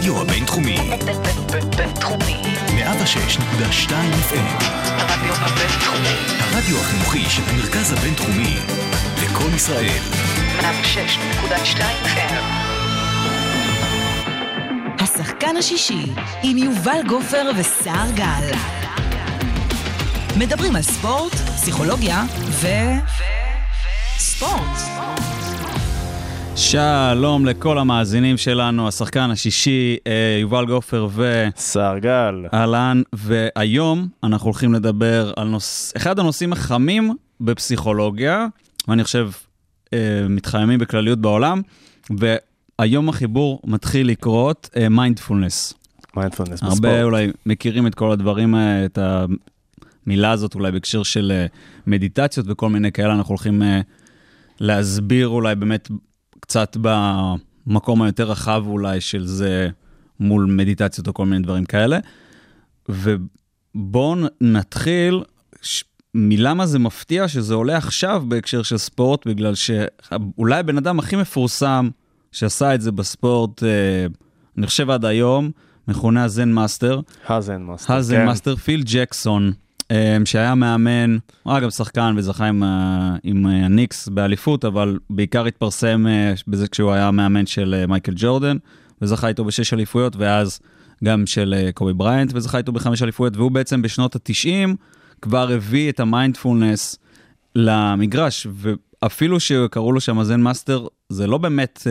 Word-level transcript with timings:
הרדיו 0.00 0.20
הבינתחומי. 0.20 0.76
בינתחומי. 1.76 2.42
106.2 2.66 3.90
FM. 4.30 4.64
הרדיו 4.84 5.34
הבינתחומי. 5.34 6.16
הרדיו 6.40 6.80
החינוכי 6.80 7.24
של 7.30 7.42
המרכז 7.48 7.92
הבינתחומי. 7.92 8.56
לקום 9.22 9.54
ישראל. 9.54 10.00
106.2 10.60 11.80
FM. 12.04 12.34
השחקן 14.98 15.56
השישי 15.56 16.06
עם 16.42 16.58
יובל 16.58 17.00
גופר 17.08 17.50
וסער 17.56 18.10
גל. 18.14 18.50
מדברים 20.36 20.76
על 20.76 20.82
ספורט, 20.82 21.34
פסיכולוגיה 21.34 22.22
ו... 22.48 22.66
ספורט. 24.18 25.29
שלום 26.56 27.46
לכל 27.46 27.78
המאזינים 27.78 28.36
שלנו, 28.36 28.88
השחקן 28.88 29.30
השישי, 29.30 29.96
אה, 30.06 30.38
יובל 30.40 30.66
גופר 30.66 31.08
סער 31.56 31.98
גל. 31.98 32.34
ואהלן, 32.52 33.02
והיום 33.12 34.08
אנחנו 34.22 34.46
הולכים 34.46 34.74
לדבר 34.74 35.32
על 35.36 35.48
נוס... 35.48 35.92
אחד 35.96 36.18
הנושאים 36.18 36.52
החמים 36.52 37.14
בפסיכולוגיה, 37.40 38.46
ואני 38.88 39.04
חושב 39.04 39.30
אה, 39.92 40.26
מתחממים 40.28 40.78
בכלליות 40.78 41.18
בעולם, 41.18 41.62
והיום 42.10 43.08
החיבור 43.08 43.60
מתחיל 43.64 44.08
לקרות 44.08 44.70
mindfulness. 44.90 45.74
mindfulness 46.16 46.52
בספורט. 46.52 46.72
הרבה 46.72 47.02
אולי 47.02 47.30
מכירים 47.46 47.86
את 47.86 47.94
כל 47.94 48.12
הדברים, 48.12 48.54
אה, 48.54 48.84
את 48.84 48.98
המילה 50.06 50.30
הזאת 50.30 50.54
אולי 50.54 50.72
בהקשר 50.72 51.02
של 51.02 51.32
אה, 51.34 51.46
מדיטציות 51.86 52.46
וכל 52.48 52.68
מיני 52.68 52.92
כאלה, 52.92 53.14
אנחנו 53.14 53.28
הולכים 53.28 53.62
אה, 53.62 53.80
להסביר 54.60 55.28
אולי 55.28 55.54
באמת 55.54 55.88
קצת 56.40 56.76
במקום 56.80 58.02
היותר 58.02 58.30
רחב 58.30 58.62
אולי 58.66 59.00
של 59.00 59.26
זה 59.26 59.68
מול 60.20 60.44
מדיטציות 60.44 61.08
או 61.08 61.14
כל 61.14 61.26
מיני 61.26 61.42
דברים 61.42 61.64
כאלה. 61.64 61.98
ובואו 62.88 64.14
נתחיל 64.40 65.24
ש... 65.62 65.84
מלמה 66.14 66.66
זה 66.66 66.78
מפתיע 66.78 67.28
שזה 67.28 67.54
עולה 67.54 67.76
עכשיו 67.76 68.24
בהקשר 68.28 68.62
של 68.62 68.78
ספורט, 68.78 69.26
בגלל 69.26 69.54
שאולי 69.54 70.58
הבן 70.58 70.76
אדם 70.76 70.98
הכי 70.98 71.16
מפורסם 71.16 71.88
שעשה 72.32 72.74
את 72.74 72.80
זה 72.80 72.92
בספורט, 72.92 73.62
אה, 73.62 74.06
אני 74.58 74.66
חושב 74.66 74.90
עד 74.90 75.04
היום, 75.04 75.50
מכונה 75.88 76.24
ה 76.24 76.30
Zen 76.30 76.48
Master. 76.48 77.00
ה 77.26 77.35
Zen 77.35 77.62
Master. 77.62 77.94
ה 77.94 78.00
Zen 78.00 78.16
כן. 78.16 78.26
Master, 78.26 78.56
פיל 78.56 78.82
ג'קסון, 78.84 79.52
שהיה 80.24 80.54
מאמן, 80.54 81.16
הוא 81.42 81.52
היה 81.52 81.60
גם 81.60 81.70
שחקן 81.70 82.14
וזכה 82.16 82.46
עם, 82.46 82.62
עם 83.22 83.46
הניקס 83.46 84.08
באליפות, 84.08 84.64
אבל 84.64 84.98
בעיקר 85.10 85.46
התפרסם 85.46 86.06
אה, 86.06 86.32
בזה 86.48 86.68
כשהוא 86.68 86.92
היה 86.92 87.10
מאמן 87.10 87.46
של 87.46 87.74
אה, 87.78 87.86
מייקל 87.86 88.12
ג'ורדן, 88.16 88.56
וזכה 89.02 89.28
איתו 89.28 89.44
בשש 89.44 89.72
אליפויות, 89.72 90.16
ואז 90.16 90.60
גם 91.04 91.26
של 91.26 91.54
אה, 91.56 91.72
קובי 91.72 91.92
בריינט, 91.92 92.32
וזכה 92.34 92.58
איתו 92.58 92.72
בחמש 92.72 93.02
אליפויות, 93.02 93.36
והוא 93.36 93.50
בעצם 93.50 93.82
בשנות 93.82 94.16
ה-90 94.16 94.76
כבר 95.22 95.52
הביא 95.52 95.90
את 95.90 96.00
המיינדפולנס 96.00 96.96
למגרש, 97.54 98.46
ואפילו 98.54 99.40
שקראו 99.40 99.92
לו 99.92 100.00
שם 100.00 100.18
ה 100.18 100.23
Zen 100.23 100.40
Master, 100.40 100.86
זה 101.08 101.26
לא 101.26 101.38
באמת, 101.38 101.86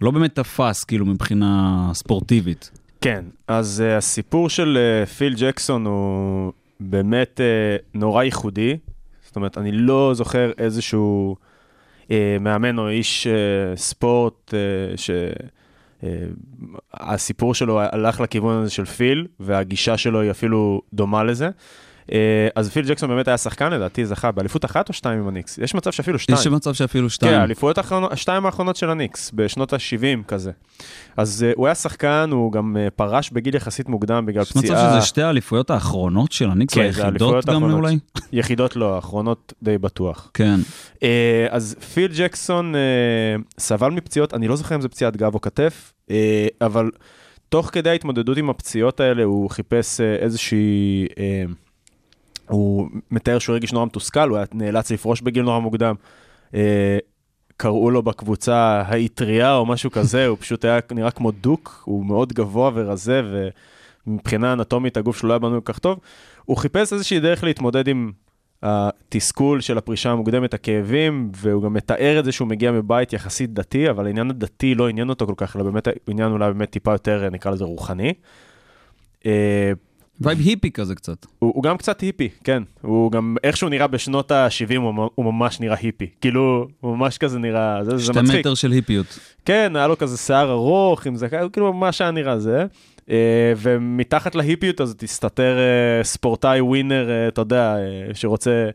לא 0.00 0.10
באמת 0.10 0.34
תפס, 0.34 0.84
כאילו, 0.84 1.06
מבחינה 1.06 1.90
ספורטיבית. 1.94 2.70
כן, 3.00 3.24
אז 3.48 3.82
uh, 3.86 3.96
הסיפור 3.98 4.48
של 4.48 4.78
uh, 5.04 5.08
פיל 5.08 5.34
ג'קסון 5.38 5.86
הוא 5.86 6.52
באמת 6.80 7.40
uh, 7.40 7.84
נורא 7.94 8.22
ייחודי. 8.22 8.76
זאת 9.26 9.36
אומרת, 9.36 9.58
אני 9.58 9.72
לא 9.72 10.12
זוכר 10.14 10.52
איזשהו 10.58 11.36
uh, 12.02 12.08
מאמן 12.40 12.78
או 12.78 12.88
איש 12.88 13.26
uh, 13.26 13.30
ספורט 13.78 14.54
uh, 14.54 15.00
שהסיפור 16.96 17.54
שלו 17.54 17.80
הלך 17.80 18.20
לכיוון 18.20 18.62
הזה 18.62 18.70
של 18.70 18.84
פיל, 18.84 19.26
והגישה 19.40 19.96
שלו 19.96 20.20
היא 20.20 20.30
אפילו 20.30 20.82
דומה 20.92 21.24
לזה. 21.24 21.50
Uh, 22.06 22.12
אז 22.54 22.70
פיל 22.70 22.86
ג'קסון 22.88 23.08
באמת 23.08 23.28
היה 23.28 23.38
שחקן, 23.38 23.72
לדעתי 23.72 24.06
זכה 24.06 24.32
באליפות 24.32 24.64
אחת 24.64 24.88
או 24.88 24.94
שתיים 24.94 25.18
עם 25.20 25.28
הניקס? 25.28 25.58
יש 25.58 25.74
מצב 25.74 25.90
שאפילו 25.90 26.18
שתיים. 26.18 26.38
יש 26.38 26.46
מצב 26.46 26.74
שאפילו 26.74 27.04
כן, 27.04 27.10
שתיים. 27.10 27.40
האליפויות 27.40 27.78
האחרונות, 27.78 28.12
השתיים 28.12 28.46
האחרונות 28.46 28.76
של 28.76 28.90
הניקס, 28.90 29.30
בשנות 29.34 29.72
ה-70 29.72 30.24
כזה. 30.28 30.50
אז 31.16 31.44
uh, 31.48 31.56
הוא 31.56 31.66
היה 31.66 31.74
שחקן, 31.74 32.28
הוא 32.32 32.52
גם 32.52 32.76
uh, 32.76 32.90
פרש 32.90 33.30
בגיל 33.30 33.54
יחסית 33.54 33.88
מוקדם 33.88 34.26
בגלל 34.26 34.42
יש 34.42 34.56
מצב 34.56 34.60
פציעה. 34.60 34.90
שזה 34.98 35.06
שתי 35.06 35.22
האליפויות 35.22 35.70
האחרונות 35.70 36.32
של 36.32 36.50
הניקס, 36.50 36.74
כן, 36.74 36.80
היחידות 36.80 37.04
האליפויות 37.04 37.44
גם. 37.44 37.72
אולי? 37.72 37.98
יחידות 38.32 38.76
לא, 38.76 38.94
האחרונות 38.94 39.52
די 39.62 39.78
בטוח. 39.78 40.30
כן. 40.34 40.60
אז 41.50 41.76
פיל 41.94 42.12
ג'קסון 42.16 42.74
סבל 43.58 43.90
מפציעות, 43.90 44.34
אני 44.34 44.48
לא 44.48 44.56
זוכר 44.56 44.74
אם 44.74 44.80
זה 44.80 44.88
פציעת 44.88 45.16
גב 45.16 45.34
או 45.34 45.40
כתף, 45.40 45.92
אבל 46.60 46.90
תוך 47.48 47.70
כדי 47.72 47.90
ההתמודדות 47.90 48.36
עם 48.36 48.50
הפציעות 48.50 49.00
האלה, 49.00 49.24
הוא 49.24 49.50
חיפש 49.50 50.00
איזושהי... 50.00 51.06
הוא 52.48 52.88
מתאר 53.10 53.38
שהוא 53.38 53.54
הרגיש 53.54 53.72
נורא 53.72 53.86
מתוסכל, 53.86 54.28
הוא 54.28 54.36
היה 54.36 54.46
נאלץ 54.54 54.90
לפרוש 54.90 55.20
בגיל 55.20 55.42
נורא 55.42 55.58
מוקדם. 55.58 55.94
Uh, 56.50 56.54
קראו 57.56 57.90
לו 57.90 58.02
בקבוצה 58.02 58.82
האטריה 58.86 59.54
או 59.54 59.66
משהו 59.66 59.90
כזה, 59.90 60.26
הוא 60.26 60.36
פשוט 60.40 60.64
היה 60.64 60.78
נראה 60.90 61.10
כמו 61.10 61.30
דוק, 61.30 61.82
הוא 61.84 62.06
מאוד 62.06 62.32
גבוה 62.32 62.70
ורזה, 62.74 63.22
ומבחינה 64.06 64.52
אנטומית 64.52 64.96
הגוף 64.96 65.18
שלו 65.18 65.28
לא 65.28 65.34
היה 65.34 65.38
בנוי 65.38 65.60
כל 65.64 65.72
כך 65.72 65.78
טוב. 65.78 65.98
הוא 66.44 66.56
חיפש 66.56 66.92
איזושהי 66.92 67.20
דרך 67.20 67.44
להתמודד 67.44 67.88
עם 67.88 68.12
התסכול 68.62 69.60
של 69.60 69.78
הפרישה 69.78 70.10
המוקדמת, 70.10 70.54
הכאבים, 70.54 71.30
והוא 71.36 71.62
גם 71.62 71.74
מתאר 71.74 72.18
את 72.18 72.24
זה 72.24 72.32
שהוא 72.32 72.48
מגיע 72.48 72.72
מבית 72.72 73.12
יחסית 73.12 73.54
דתי, 73.54 73.90
אבל 73.90 74.06
העניין 74.06 74.30
הדתי 74.30 74.74
לא 74.74 74.88
עניין 74.88 75.08
אותו 75.08 75.26
כל 75.26 75.34
כך, 75.36 75.56
אלא 75.56 75.64
באמת 75.64 75.88
העניין 76.08 76.32
אולי 76.32 76.52
באמת 76.52 76.70
טיפה 76.70 76.92
יותר, 76.92 77.28
נקרא 77.32 77.52
לזה 77.52 77.64
רוחני. 77.64 78.12
vibe 80.20 80.38
היפי 80.38 80.70
כזה 80.70 80.94
קצת. 80.94 81.26
הוא, 81.38 81.52
הוא 81.54 81.62
גם 81.62 81.76
קצת 81.76 82.00
היפי, 82.00 82.28
כן. 82.44 82.62
הוא 82.82 83.12
גם, 83.12 83.36
איך 83.44 83.56
שהוא 83.56 83.70
נראה 83.70 83.86
בשנות 83.86 84.30
ה-70, 84.30 84.76
הוא, 84.76 85.10
הוא 85.14 85.24
ממש 85.24 85.60
נראה 85.60 85.76
היפי. 85.80 86.06
כאילו, 86.20 86.68
הוא 86.80 86.96
ממש 86.96 87.18
כזה 87.18 87.38
נראה, 87.38 87.84
זה, 87.84 87.96
זה 87.96 88.04
שתי 88.04 88.20
מצחיק. 88.20 88.40
מטר 88.40 88.54
של 88.54 88.72
היפיות. 88.72 89.18
כן, 89.44 89.72
היה 89.76 89.86
לו 89.86 89.98
כזה 89.98 90.16
שיער 90.16 90.50
ארוך, 90.50 91.06
עם 91.06 91.16
זה, 91.16 91.28
כאילו 91.52 91.72
ממש 91.72 92.00
היה 92.00 92.10
נראה 92.10 92.38
זה. 92.38 92.64
אה, 93.10 93.52
ומתחת 93.56 94.34
להיפיות 94.34 94.80
הזאת 94.80 95.02
הסתתר 95.02 95.56
אה, 95.58 96.04
ספורטאי 96.04 96.60
winner, 96.60 97.10
אה, 97.10 97.28
אתה 97.28 97.40
יודע, 97.40 97.76
אה, 97.76 98.14
שרוצה 98.14 98.68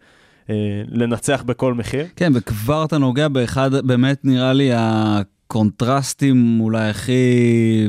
אה, 0.50 0.56
לנצח 0.88 1.44
בכל 1.46 1.74
מחיר. 1.74 2.06
כן, 2.16 2.32
וכבר 2.36 2.86
אתה 2.86 2.98
נוגע 2.98 3.28
באחד, 3.28 3.76
באמת 3.88 4.26
נראה 4.26 4.54
לי 4.54 4.70
הקונטרסטים 4.74 6.60
אולי 6.60 6.90
הכי... 6.90 7.88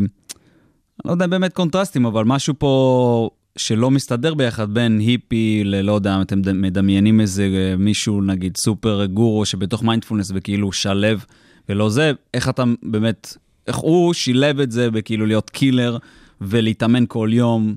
לא 1.05 1.11
יודע 1.11 1.27
באמת 1.27 1.53
קונטרסטים, 1.53 2.07
אבל 2.07 2.25
משהו 2.25 2.55
פה 2.59 3.31
שלא 3.57 3.91
מסתדר 3.91 4.35
ביחד 4.35 4.75
בין 4.75 4.99
היפי 4.99 5.63
ללא 5.65 5.93
יודע, 5.93 6.19
אתם 6.23 6.41
מדמיינים 6.55 7.21
איזה 7.21 7.43
אה, 7.43 7.77
מישהו, 7.77 8.23
נגיד 8.23 8.57
super 8.56 9.06
guru 9.06 9.47
שבתוך 9.47 9.83
מיינדפולנס 9.83 10.33
וכאילו 10.35 10.73
שלו 10.73 11.19
ולא 11.69 11.89
זה, 11.89 12.12
איך 12.35 12.49
אתה 12.49 12.65
באמת, 12.83 13.37
איך 13.67 13.77
הוא 13.77 14.15
שילב 14.15 14.61
את 14.61 14.71
זה 14.71 14.91
בכאילו 14.91 15.27
להיות 15.27 15.51
קילר 15.51 15.99
ולהתאמן 16.41 17.05
כל 17.09 17.31
יום. 17.33 17.75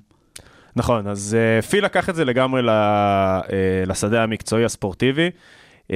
נכון, 0.76 1.08
אז 1.08 1.38
uh, 1.60 1.66
פיל 1.66 1.86
לקח 1.86 2.10
את 2.10 2.16
זה 2.16 2.26
לגמרי 2.26 2.62
ל, 2.62 2.70
uh, 2.70 3.50
לשדה 3.88 4.24
המקצועי 4.24 4.66
הספורטיבי, 4.66 5.30
uh, 5.88 5.92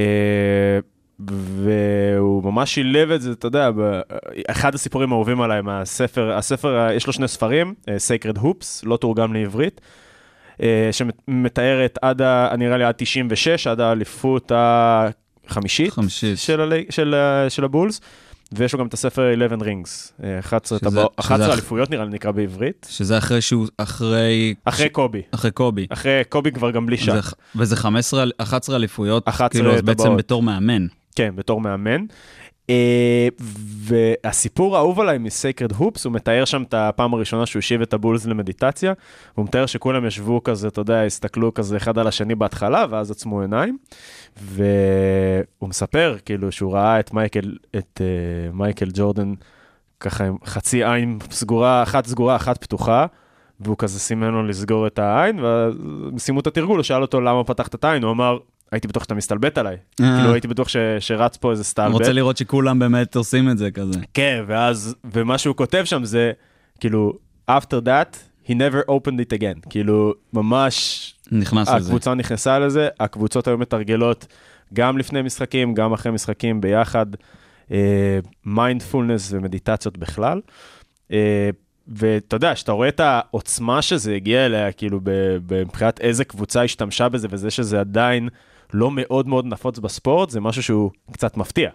והוא 1.28 2.44
ממש 2.44 2.74
שילב 2.74 3.12
את 3.12 3.22
זה, 3.22 3.31
אתה 3.31 3.47
יודע, 3.47 3.69
אחד 4.47 4.75
הסיפורים 4.75 5.12
האהובים 5.12 5.41
עליי 5.41 5.62
מהספר, 5.62 6.31
הספר, 6.31 6.88
יש 6.94 7.07
לו 7.07 7.13
שני 7.13 7.28
ספרים, 7.28 7.74
uh, 7.81 7.85
Sacred 7.85 8.38
Hoops, 8.40 8.66
לא 8.84 8.97
תורגם 8.97 9.34
לעברית, 9.34 9.81
uh, 10.57 10.62
שמתארת 10.91 11.97
עד, 12.02 12.22
ה, 12.22 12.50
נראה 12.57 12.78
לי 12.78 12.84
עד 12.84 12.96
96, 12.97 13.68
עד 13.68 13.80
האליפות 13.80 14.52
החמישית 14.56 15.91
חמישית. 15.94 16.38
של, 16.38 16.62
הלי, 16.62 16.85
של, 16.89 17.16
של 17.50 17.63
הבולס. 17.63 18.01
ויש 18.51 18.74
לו 18.74 18.80
גם 18.80 18.88
את 18.88 18.94
הספר 18.94 19.33
11 19.33 19.57
רינגס, 19.68 20.13
11 20.39 20.80
שזה- 20.80 20.89
טבעות- 20.89 21.13
11 21.19 21.45
שזה- 21.45 21.54
אליפויות 21.54 21.89
נראה 21.89 22.06
לי 22.06 22.10
נקרא 22.12 22.31
בעברית, 22.31 22.88
שזה 22.89 23.18
אחרי 23.18 23.42
שהוא, 23.42 23.68
אחרי... 23.77 24.54
אחרי 24.65 24.89
קובי. 24.89 25.22
אחרי 25.31 25.51
קובי. 25.51 25.88
אחרי 25.89 26.22
קובי 26.30 26.51
כבר 26.51 26.72
גם 26.72 26.86
בלי 26.86 26.98
שק. 26.98 27.12
זה, 27.13 27.19
וזה 27.56 27.75
15, 27.75 28.24
11 28.38 28.75
אליפויות, 28.75 29.27
11 29.27 29.50
כאילו, 29.50 29.75
אז 29.75 29.81
בעצם. 29.81 30.18
בתור 30.18 30.44
מאמן. 30.44 30.88
כן, 31.15 31.35
בתור 31.35 31.61
מאמן. 31.61 32.06
אה, 32.69 33.27
והסיפור 33.88 34.75
האהוב 34.75 35.00
עליי 35.00 35.17
מסקרד 35.17 35.71
הופס, 35.71 36.06
הוא 36.06 36.13
מתאר 36.13 36.45
שם 36.45 36.63
את 36.63 36.73
הפעם 36.73 37.13
הראשונה 37.13 37.45
שהוא 37.45 37.59
השיב 37.59 37.81
את 37.81 37.94
הבולס 37.94 38.25
למדיטציה, 38.25 38.94
והוא 39.35 39.45
מתאר 39.45 39.65
שכולם 39.65 40.06
ישבו 40.06 40.44
כזה, 40.44 40.67
אתה 40.67 40.81
יודע, 40.81 41.03
הסתכלו 41.03 41.53
כזה 41.53 41.77
אחד 41.77 41.97
על 41.97 42.07
השני 42.07 42.35
בהתחלה, 42.35 42.85
ואז 42.89 43.11
עצמו 43.11 43.41
עיניים, 43.41 43.77
והוא 44.41 45.69
מספר 45.69 46.17
כאילו 46.25 46.51
שהוא 46.51 46.73
ראה 46.73 47.00
את 47.00 47.13
מייקל, 47.13 47.55
את 47.77 48.01
uh, 48.01 48.55
מייקל 48.55 48.89
ג'ורדן 48.94 49.33
ככה 50.00 50.25
עם 50.25 50.35
חצי 50.45 50.85
עין 50.85 51.19
סגורה, 51.31 51.83
אחת 51.83 52.05
סגורה, 52.05 52.35
אחת 52.35 52.57
פתוחה, 52.57 53.05
והוא 53.59 53.75
כזה 53.77 54.00
סימן 54.00 54.31
לו 54.31 54.47
לסגור 54.47 54.88
את 54.88 55.00
העין, 55.00 55.39
ואז 55.39 55.73
סיימו 56.17 56.39
את 56.39 56.47
התרגול, 56.47 56.75
הוא 56.75 56.83
שאל 56.83 57.01
אותו 57.01 57.21
למה 57.21 57.44
פתחת 57.44 57.75
את 57.75 57.83
העין, 57.83 58.03
הוא 58.03 58.12
אמר, 58.12 58.38
הייתי 58.71 58.88
בטוח 58.88 59.04
שאתה 59.04 59.16
מסתלבט 59.16 59.57
עליי. 59.57 59.77
אה. 60.01 60.16
כאילו 60.18 60.33
הייתי 60.33 60.48
בטוח 60.48 60.68
ש, 60.68 60.77
שרץ 61.00 61.38
פה 61.38 61.51
איזה 61.51 61.63
סטלבט. 61.63 61.94
רוצה 61.94 62.13
לראות 62.13 62.38
שכולם 62.38 62.80
באמת 62.80 63.16
עושים 63.16 63.50
את 63.50 63.57
זה 63.57 63.71
כזה. 63.71 64.00
כן, 64.13 64.44
ואז, 64.48 64.95
ומה 65.13 65.38
שהוא 65.38 65.56
כותב 65.56 65.83
שם 65.86 66.04
זה, 66.04 66.31
כאילו, 66.80 67.13
after 67.51 67.86
that, 67.86 68.18
he 68.48 68.51
never 68.51 68.89
opened 68.89 69.19
it 69.19 69.38
again. 69.39 69.69
כאילו, 69.69 70.13
ממש, 70.33 71.13
נכנס 71.31 71.69
לזה. 71.69 71.77
הקבוצה 71.77 72.13
נכנסה 72.13 72.60
לזה, 72.60 72.88
הקבוצות 73.00 73.48
היו 73.48 73.57
מתרגלות 73.57 74.27
גם 74.74 74.98
לפני 74.98 75.22
משחקים, 75.22 75.74
גם 75.74 75.94
אחרי 75.94 76.12
משחקים 76.12 76.62
ביחד, 76.62 77.06
מיינדפולנס 78.45 79.33
ומדיטציות 79.33 79.98
בכלל. 79.98 80.42
אה, 81.12 81.50
ואתה 81.88 82.36
יודע, 82.36 82.54
כשאתה 82.56 82.72
רואה 82.72 82.88
את 82.88 83.00
העוצמה 83.00 83.81
שזה 83.81 84.15
הגיע 84.15 84.45
אליה, 84.45 84.72
כאילו, 84.72 85.00
מבחינת 85.51 86.00
איזה 86.00 86.24
קבוצה 86.24 86.63
השתמשה 86.63 87.10
בזה, 87.10 87.27
וזה 87.31 87.51
שזה 87.51 87.80
עדיין 87.80 88.30
לא 88.74 88.92
מאוד 88.92 89.27
מאוד 89.27 89.45
נפוץ 89.45 89.80
בספורט, 89.80 90.30
זה 90.30 90.39
משהו 90.39 90.63
שהוא 90.63 90.92
קצת 91.12 91.38
מפתיע. 91.38 91.69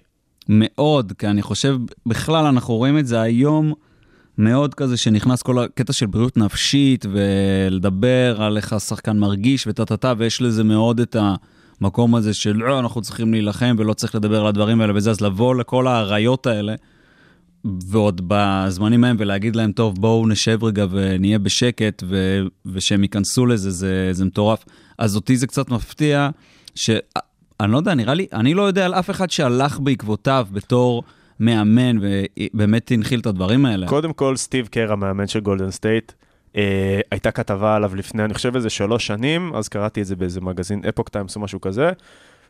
מאוד, 0.48 1.12
כי 1.18 1.26
אני 1.26 1.42
חושב, 1.42 1.76
בכלל 2.06 2.46
אנחנו 2.46 2.74
רואים 2.74 2.98
את 2.98 3.06
זה 3.06 3.20
היום 3.20 3.72
מאוד 4.38 4.74
כזה 4.74 4.96
שנכנס 4.96 5.42
כל 5.42 5.58
הקטע 5.58 5.92
של 5.92 6.06
בריאות 6.06 6.36
נפשית 6.36 7.06
ולדבר 7.12 8.42
על 8.42 8.56
איך 8.56 8.72
השחקן 8.72 9.18
מרגיש 9.18 9.66
וטה-טה-טה, 9.66 10.12
ויש 10.18 10.42
לזה 10.42 10.64
מאוד 10.64 11.00
את 11.00 11.16
המקום 11.80 12.14
הזה 12.14 12.34
של 12.34 12.56
לא, 12.56 12.78
אנחנו 12.78 13.00
צריכים 13.00 13.32
להילחם 13.32 13.76
ולא 13.78 13.94
צריך 13.94 14.14
לדבר 14.14 14.40
על 14.40 14.46
הדברים 14.46 14.80
האלה 14.80 14.92
וזה, 14.96 15.10
אז 15.10 15.20
לבוא 15.20 15.54
לכל 15.54 15.86
האריות 15.86 16.46
האלה, 16.46 16.74
ועוד 17.64 18.20
בזמנים 18.26 19.04
ההם 19.04 19.16
ולהגיד 19.18 19.56
להם, 19.56 19.72
טוב, 19.72 20.00
בואו 20.00 20.26
נשב 20.26 20.64
רגע 20.64 20.86
ונהיה 20.90 21.38
בשקט 21.38 22.02
ו- 22.06 22.40
ושהם 22.66 23.02
ייכנסו 23.02 23.46
לזה, 23.46 23.70
זה, 23.70 24.08
זה 24.12 24.24
מטורף. 24.24 24.64
אז 24.98 25.16
אותי 25.16 25.36
זה 25.36 25.46
קצת 25.46 25.70
מפתיע, 25.70 26.30
ש... 26.74 26.90
אני 27.60 27.72
לא 27.72 27.76
יודע, 27.76 27.94
נראה 27.94 28.14
לי, 28.14 28.26
אני 28.32 28.54
לא 28.54 28.62
יודע 28.62 28.84
על 28.84 28.94
אף 28.94 29.10
אחד 29.10 29.30
שהלך 29.30 29.80
בעקבותיו 29.80 30.46
בתור 30.52 31.02
מאמן 31.40 31.98
ובאמת 32.00 32.90
הנחיל 32.90 33.20
את 33.20 33.26
הדברים 33.26 33.66
האלה. 33.66 33.86
קודם 33.86 34.12
כל, 34.12 34.36
סטיב 34.36 34.66
קר, 34.66 34.92
המאמן 34.92 35.26
של 35.26 35.40
גולדן 35.40 35.70
סטייט, 35.70 36.12
אה, 36.56 37.00
הייתה 37.10 37.30
כתבה 37.30 37.76
עליו 37.76 37.94
לפני, 37.94 38.24
אני 38.24 38.34
חושב, 38.34 38.56
איזה 38.56 38.70
שלוש 38.70 39.06
שנים, 39.06 39.54
אז 39.54 39.68
קראתי 39.68 40.00
את 40.00 40.06
זה 40.06 40.16
באיזה 40.16 40.40
מגזין 40.40 40.82
אפוק 40.88 41.08
טיימס 41.08 41.36
או 41.36 41.40
משהו 41.40 41.60
כזה. 41.60 41.90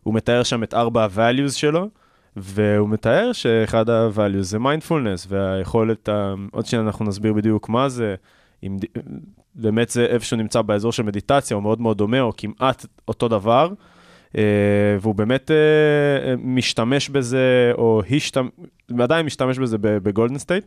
הוא 0.03 0.15
מתאר 0.15 0.43
שם 0.43 0.63
את 0.63 0.75
ארבע 0.75 1.05
ה-values 1.05 1.53
שלו, 1.53 1.89
והוא 2.37 2.89
מתאר 2.89 3.33
שאחד 3.33 3.91
ה-values 3.91 4.43
זה 4.43 4.59
מיינדפולנס, 4.59 5.27
והיכולת, 5.31 6.09
עוד 6.53 6.67
שניה 6.67 6.83
אנחנו 6.83 7.05
נסביר 7.05 7.33
בדיוק 7.33 7.69
מה 7.69 7.89
זה, 7.89 8.15
אם 8.63 8.77
באמת 9.55 9.91
זה 9.91 10.05
איפה 10.05 10.25
שהוא 10.25 10.37
נמצא 10.37 10.63
באזור 10.63 10.93
של 10.93 11.03
מדיטציה, 11.03 11.55
הוא 11.55 11.63
מאוד 11.63 11.81
מאוד 11.81 11.99
דומה, 11.99 12.21
או 12.21 12.33
כמעט 12.37 12.87
אותו 13.09 13.29
דבר. 13.29 13.69
אה, 14.39 14.43
והוא 15.01 15.15
באמת 15.15 15.51
אה, 15.51 16.35
משתמש 16.39 17.09
בזה, 17.09 17.73
או 17.79 18.03
השתמש, 18.17 18.51
עדיין 19.01 19.27
משתמש 19.27 19.59
בזה 19.59 19.77
בגולדן 19.81 20.39
סטייט. 20.39 20.65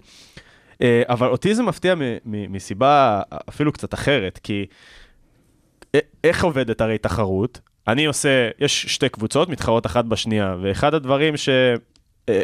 אה, 0.82 1.02
אבל 1.10 1.28
אותי 1.28 1.56
זה 1.56 1.64
מפתיע 1.64 1.96
מסיבה 2.26 3.22
אפילו 3.50 3.72
קצת 3.72 3.94
אחרת, 3.94 4.40
כי 4.44 4.66
איך 6.24 6.44
עובדת 6.44 6.82
הרי 6.82 6.98
תחרות? 6.98 7.60
אני 7.88 8.06
עושה, 8.06 8.50
יש 8.60 8.86
שתי 8.86 9.10
קבוצות 9.10 9.50
מתחרות 9.50 9.86
אחת 9.86 10.06
בשנייה, 10.06 10.56
ואחד 10.62 10.94
הדברים 10.94 11.38
ש... 11.38 11.50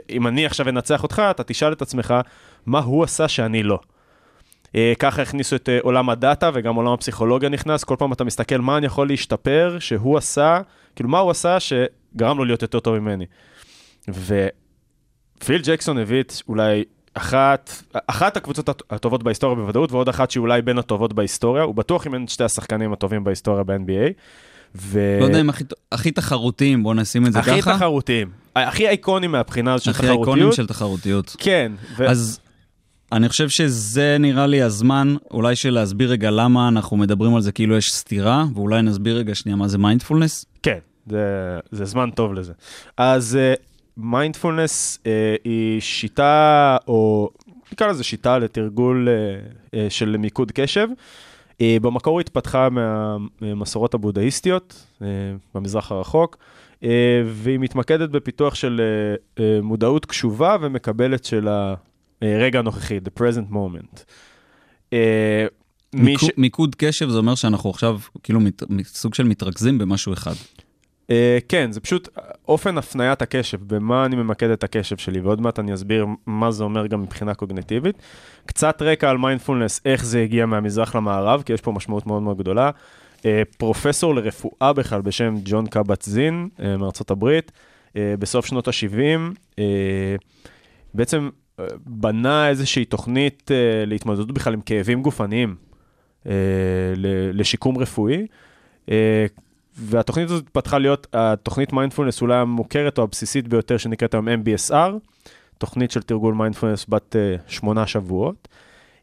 אם 0.10 0.28
אני 0.28 0.46
עכשיו 0.46 0.70
אנצח 0.70 1.04
אותך, 1.04 1.22
אתה 1.32 1.44
תשאל 1.44 1.74
את 1.74 1.82
עצמך, 1.82 2.14
מה 2.66 2.80
הוא 2.80 3.04
עשה 3.04 3.28
שאני 3.28 3.64
לא? 3.64 3.80
אה, 4.76 4.94
ככה 5.00 5.22
הכניסו 5.22 5.56
את 5.56 5.70
אה, 5.70 5.80
עולם 5.82 6.10
הדאטה 6.10 6.50
וגם 6.54 6.76
עולם 6.76 6.92
הפסיכולוגיה 6.92 7.50
נכנס, 7.50 7.84
כל 7.84 7.96
פעם 8.00 8.14
אתה 8.14 8.24
מסתכל 8.24 8.58
מה 8.58 8.78
אני 8.78 8.86
יכול 8.86 9.08
להשתפר, 9.08 9.78
שהוא 9.80 10.18
עשה, 10.18 10.62
כאילו 10.96 11.10
מה 11.10 11.20
הוא 11.20 11.32
עשה 11.32 11.58
שגרם 11.60 12.38
לו 12.38 12.46
להיות 12.46 12.62
יותר 12.62 12.80
טוב 12.80 13.00
ממני. 13.00 13.26
ופיל 14.08 15.62
ג'קסון 15.64 15.98
הביא 15.98 16.20
את 16.22 16.34
אולי 16.48 16.84
אחת, 17.14 17.72
אחת 18.08 18.38
הקבוצות 18.38 18.70
הט- 18.70 18.82
הטובות 18.90 19.24
בהיסטוריה 19.24 19.56
בוודאות, 19.56 19.92
ועוד 19.92 20.10
אחת 20.10 20.32
שהיא 20.32 20.42
אולי 20.42 20.62
בין 20.62 20.78
הטובות 20.78 21.14
בהיסטוריה, 21.14 21.64
הוא 21.64 21.76
בטוח 21.76 22.08
אם 22.08 22.14
אין 22.14 22.28
שתי 22.28 22.44
השחקנים 22.44 22.94
הטובים 22.94 23.24
בהיסטוריה 23.24 23.64
ב-NBA. 23.64 24.14
ו... 24.76 25.18
לא 25.20 25.26
יודע 25.26 25.42
אם 25.42 25.50
הכי, 25.50 25.64
הכי 25.92 26.12
תחרותיים, 26.12 26.84
בואו 26.84 26.94
נשים 26.94 27.28
את 27.28 27.34
זה 27.34 27.40
הכי 27.40 27.62
ככה. 27.62 27.74
תחרותיים, 27.76 28.30
הכי 28.56 28.90
איקונים 28.90 29.32
מהבחינה 29.32 29.74
הזאת 29.74 29.86
של 29.86 29.92
הכי 29.92 30.04
איקונים 30.10 30.26
תחרותיות. 30.26 30.54
של 30.54 30.68
תחרותיות. 30.68 31.36
כן, 31.40 31.72
ו... 31.98 32.10
אז 32.10 32.40
אני 33.14 33.30
חושב 33.30 33.50
שזה 33.50 34.18
נראה 34.20 34.48
לי 34.48 34.62
הזמן 34.62 35.16
אולי 35.32 35.56
של 35.56 35.70
להסביר 35.70 36.12
רגע 36.12 36.32
למה 36.32 36.68
אנחנו 36.68 36.98
מדברים 36.98 37.36
על 37.36 37.42
זה 37.42 37.52
כאילו 37.52 37.78
יש 37.78 37.94
סתירה, 37.94 38.46
ואולי 38.56 38.82
נסביר 38.82 39.18
רגע 39.18 39.36
שנייה 39.36 39.56
מה 39.56 39.68
זה 39.68 39.78
מיינדפולנס. 39.78 40.46
כן, 40.64 40.78
זה, 41.10 41.60
זה 41.72 41.86
זמן 41.86 42.10
טוב 42.12 42.34
לזה. 42.34 42.54
אז 42.98 43.40
מיינדפולנס 43.98 44.98
uh, 44.98 45.00
uh, 45.02 45.08
היא 45.44 45.82
שיטה, 45.82 46.78
או 46.88 47.30
נקרא 47.72 47.88
לזה 47.88 48.04
שיטה 48.04 48.38
לתרגול 48.38 49.08
uh, 49.08 49.66
uh, 49.66 49.78
של 49.90 50.18
מיקוד 50.18 50.52
קשב. 50.52 50.88
Uh, 51.52 51.64
במקור 51.82 52.20
התפתחה 52.20 52.68
מהמסורות 53.42 53.94
הבודהיסטיות 53.94 54.86
uh, 55.00 55.04
במזרח 55.56 55.92
הרחוק, 55.92 56.38
והיא 57.26 57.60
מתמקדת 57.60 58.10
בפיתוח 58.10 58.56
של 58.56 58.82
מודעות 59.62 60.06
קשובה 60.06 60.58
ומקבלת 60.62 61.26
של 61.26 61.48
הרגע 62.26 62.60
הנוכחי, 62.60 62.98
the 62.98 63.20
present 63.20 63.54
moment. 63.54 64.04
מי 65.94 66.16
מיקוד, 66.38 66.76
קשב 66.76 67.10
זה 67.10 67.18
אומר 67.18 67.36
שאנחנו 67.36 67.70
עכשיו 67.70 68.00
כאילו 68.24 68.40
מת, 68.40 68.64
סוג 68.86 69.14
של 69.14 69.24
מתרכזים 69.24 69.78
במשהו 69.78 70.14
אחד. 70.14 70.34
Uh, 71.04 71.06
כן, 71.48 71.72
זה 71.72 71.80
פשוט 71.80 72.10
אופן 72.48 72.78
הפניית 72.78 73.22
הקשב, 73.22 73.58
במה 73.68 74.06
אני 74.06 74.16
ממקד 74.16 74.50
את 74.50 74.64
הקשב 74.64 74.98
שלי, 74.98 75.20
ועוד 75.20 75.42
מעט 75.42 75.60
אני 75.60 75.74
אסביר 75.74 76.06
מה 76.26 76.52
זה 76.52 76.64
אומר 76.64 76.88
גם 76.88 77.02
מבחינה 77.02 77.34
קוגנטיבית. 77.34 77.96
קצת 78.46 78.82
רקע 78.82 79.10
על 79.10 79.18
מיינדפולנס, 79.18 79.82
איך 79.86 80.06
זה 80.06 80.22
הגיע 80.22 80.46
מהמזרח 80.46 80.96
למערב, 80.96 81.44
כי 81.46 81.54
יש 81.54 81.62
פה 81.62 81.72
משמעות 81.72 82.08
מאוד 82.08 82.22
מאוד 82.22 82.38
גדולה. 82.38 82.72
Uh, 83.18 83.24
פרופסור 83.58 84.16
לרפואה 84.16 84.74
בכלל 84.74 85.02
בשם 85.02 85.36
ג'ון 85.44 85.68
קבט 85.68 86.02
זין 86.02 86.50
uh, 86.58 86.62
מארצות 86.80 87.12
הברית, 87.12 87.52
uh, 87.88 87.96
בסוף 88.20 88.46
שנות 88.46 88.68
ה-70, 88.68 89.38
uh, 89.52 89.60
בעצם 90.94 91.30
בנה 91.86 92.50
איזושהי 92.50 92.86
תוכנית 92.86 93.52
uh, 93.52 93.90
להתמודדות 93.90 94.32
בכלל 94.32 94.54
עם 94.54 94.62
כאבים 94.62 95.02
גופניים, 95.02 95.56
uh, 96.24 96.28
לשיקום 97.34 97.78
רפואי. 97.78 98.28
Uh, 98.86 98.90
והתוכנית 99.78 100.26
הזאת 100.30 100.44
התפתחה 100.44 100.78
להיות 100.78 101.08
התוכנית 101.14 101.74
מיינדפולנס 101.74 102.22
אולי 102.22 102.36
המוכרת 102.36 102.98
או 102.98 103.04
הבסיסית 103.04 103.48
ביותר 103.48 103.78
שנקראת 103.78 104.14
היום 104.14 104.28
MBSR, 104.28 104.92
תוכנית 105.58 105.92
של 105.92 106.02
תרגול 106.02 106.34
מיינדפולנס 106.34 106.86
בת 106.90 107.16
שמונה 107.48 107.88
שבועות. 107.88 108.48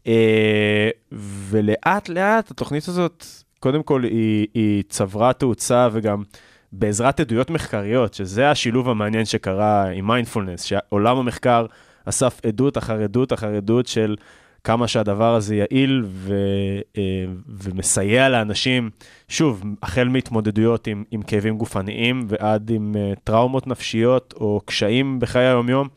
Uh, 0.04 0.06
ולאט 1.50 2.08
לאט 2.08 2.50
התוכנית 2.50 2.88
הזאת, 2.88 3.24
קודם 3.60 3.82
כל 3.82 4.04
היא, 4.04 4.46
היא 4.54 4.82
צברה 4.88 5.32
תאוצה 5.32 5.88
וגם 5.92 6.22
בעזרת 6.72 7.20
עדויות 7.20 7.50
מחקריות, 7.50 8.14
שזה 8.14 8.50
השילוב 8.50 8.88
המעניין 8.88 9.24
שקרה 9.24 9.88
עם 9.88 10.06
מיינדפולנס, 10.06 10.62
שעולם 10.62 11.16
המחקר 11.16 11.66
אסף 12.10 12.40
עדות 12.46 12.78
אחר 12.78 13.02
עדות 13.02 13.32
אחר 13.32 13.54
עדות 13.56 13.86
של 13.86 14.16
כמה 14.64 14.88
שהדבר 14.88 15.34
הזה 15.34 15.54
יעיל 15.56 16.04
ו, 16.06 16.34
אה, 16.98 17.02
ומסייע 17.48 18.28
לאנשים, 18.28 18.90
שוב, 19.28 19.64
החל 19.82 20.08
מהתמודדויות 20.08 20.86
עם, 20.86 21.04
עם 21.10 21.22
כאבים 21.22 21.58
גופניים 21.58 22.26
ועד 22.28 22.70
עם 22.70 22.94
uh, 22.94 23.20
טראומות 23.24 23.66
נפשיות 23.66 24.34
או 24.40 24.60
קשיים 24.64 25.18
בחיי 25.18 25.46
היומיום. 25.46 25.88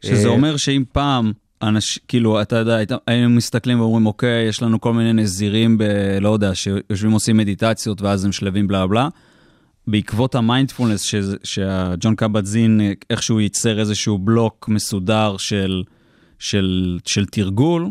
שזה 0.00 0.28
אומר 0.28 0.56
שאם 0.56 0.84
פעם, 0.92 1.32
אנש, 1.62 1.98
כאילו, 2.08 2.42
אתה 2.42 2.56
יודע, 2.56 2.78
היינו 3.06 3.30
מסתכלים 3.30 3.80
ואומרים, 3.80 4.06
אוקיי, 4.06 4.48
יש 4.48 4.62
לנו 4.62 4.80
כל 4.80 4.92
מיני 4.92 5.12
נזירים, 5.12 5.78
ב, 5.78 5.84
לא 6.20 6.28
יודע, 6.28 6.54
שיושבים 6.54 7.12
עושים 7.12 7.36
מדיטציות 7.36 8.02
ואז 8.02 8.24
הם 8.24 8.32
שלווים 8.32 8.66
בלה 8.66 8.86
בלה. 8.86 9.08
בעקבות 9.86 10.34
המיינדפולנס, 10.34 11.02
ש- 11.02 11.14
שהג'ון 11.44 12.14
קבט 12.14 12.44
זין 12.44 12.80
איכשהו 13.10 13.40
ייצר 13.40 13.80
איזשהו 13.80 14.18
בלוק 14.18 14.68
מסודר 14.68 15.36
של, 15.36 15.82
של, 16.38 16.98
של 17.04 17.26
תרגול, 17.26 17.90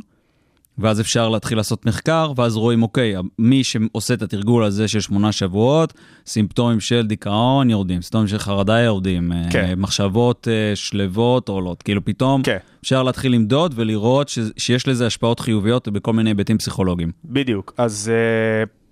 ואז 0.78 1.02
אפשר 1.02 1.30
להתחיל 1.30 1.58
לעשות 1.58 1.86
מחקר, 1.86 2.32
ואז 2.36 2.56
רואים, 2.56 2.84
אוקיי, 2.84 3.16
מי 3.40 3.64
שעושה 3.64 4.14
את 4.14 4.22
התרגול 4.22 4.64
הזה 4.64 4.88
של 4.88 5.00
שמונה 5.00 5.32
שבועות, 5.32 5.94
סימפטומים 6.26 6.80
של 6.80 7.08
דיכאון 7.08 7.70
יורדים, 7.70 8.02
סימפטומים 8.02 8.28
של 8.28 8.38
חרדה 8.38 8.80
יורדים, 8.80 9.32
כן. 9.52 9.66
אה, 9.66 9.76
מחשבות 9.76 10.48
אה, 10.48 10.76
שלוות 10.76 11.50
עולות, 11.50 11.84
כאילו 11.84 12.06
פתאום 12.06 12.44
כן. 12.44 12.58
אפשר 12.84 13.04
להתחיל 13.04 13.34
למדוד 13.34 13.74
ולראות 13.76 14.30
ש, 14.30 14.40
שיש 14.58 14.88
לזה 14.88 15.06
השפעות 15.06 15.40
חיוביות 15.40 15.88
בכל 15.88 16.14
מיני 16.14 16.30
היבטים 16.30 16.58
פסיכולוגיים. 16.58 17.12
בדיוק, 17.26 17.74
אז 17.78 18.12
uh, 18.12 18.85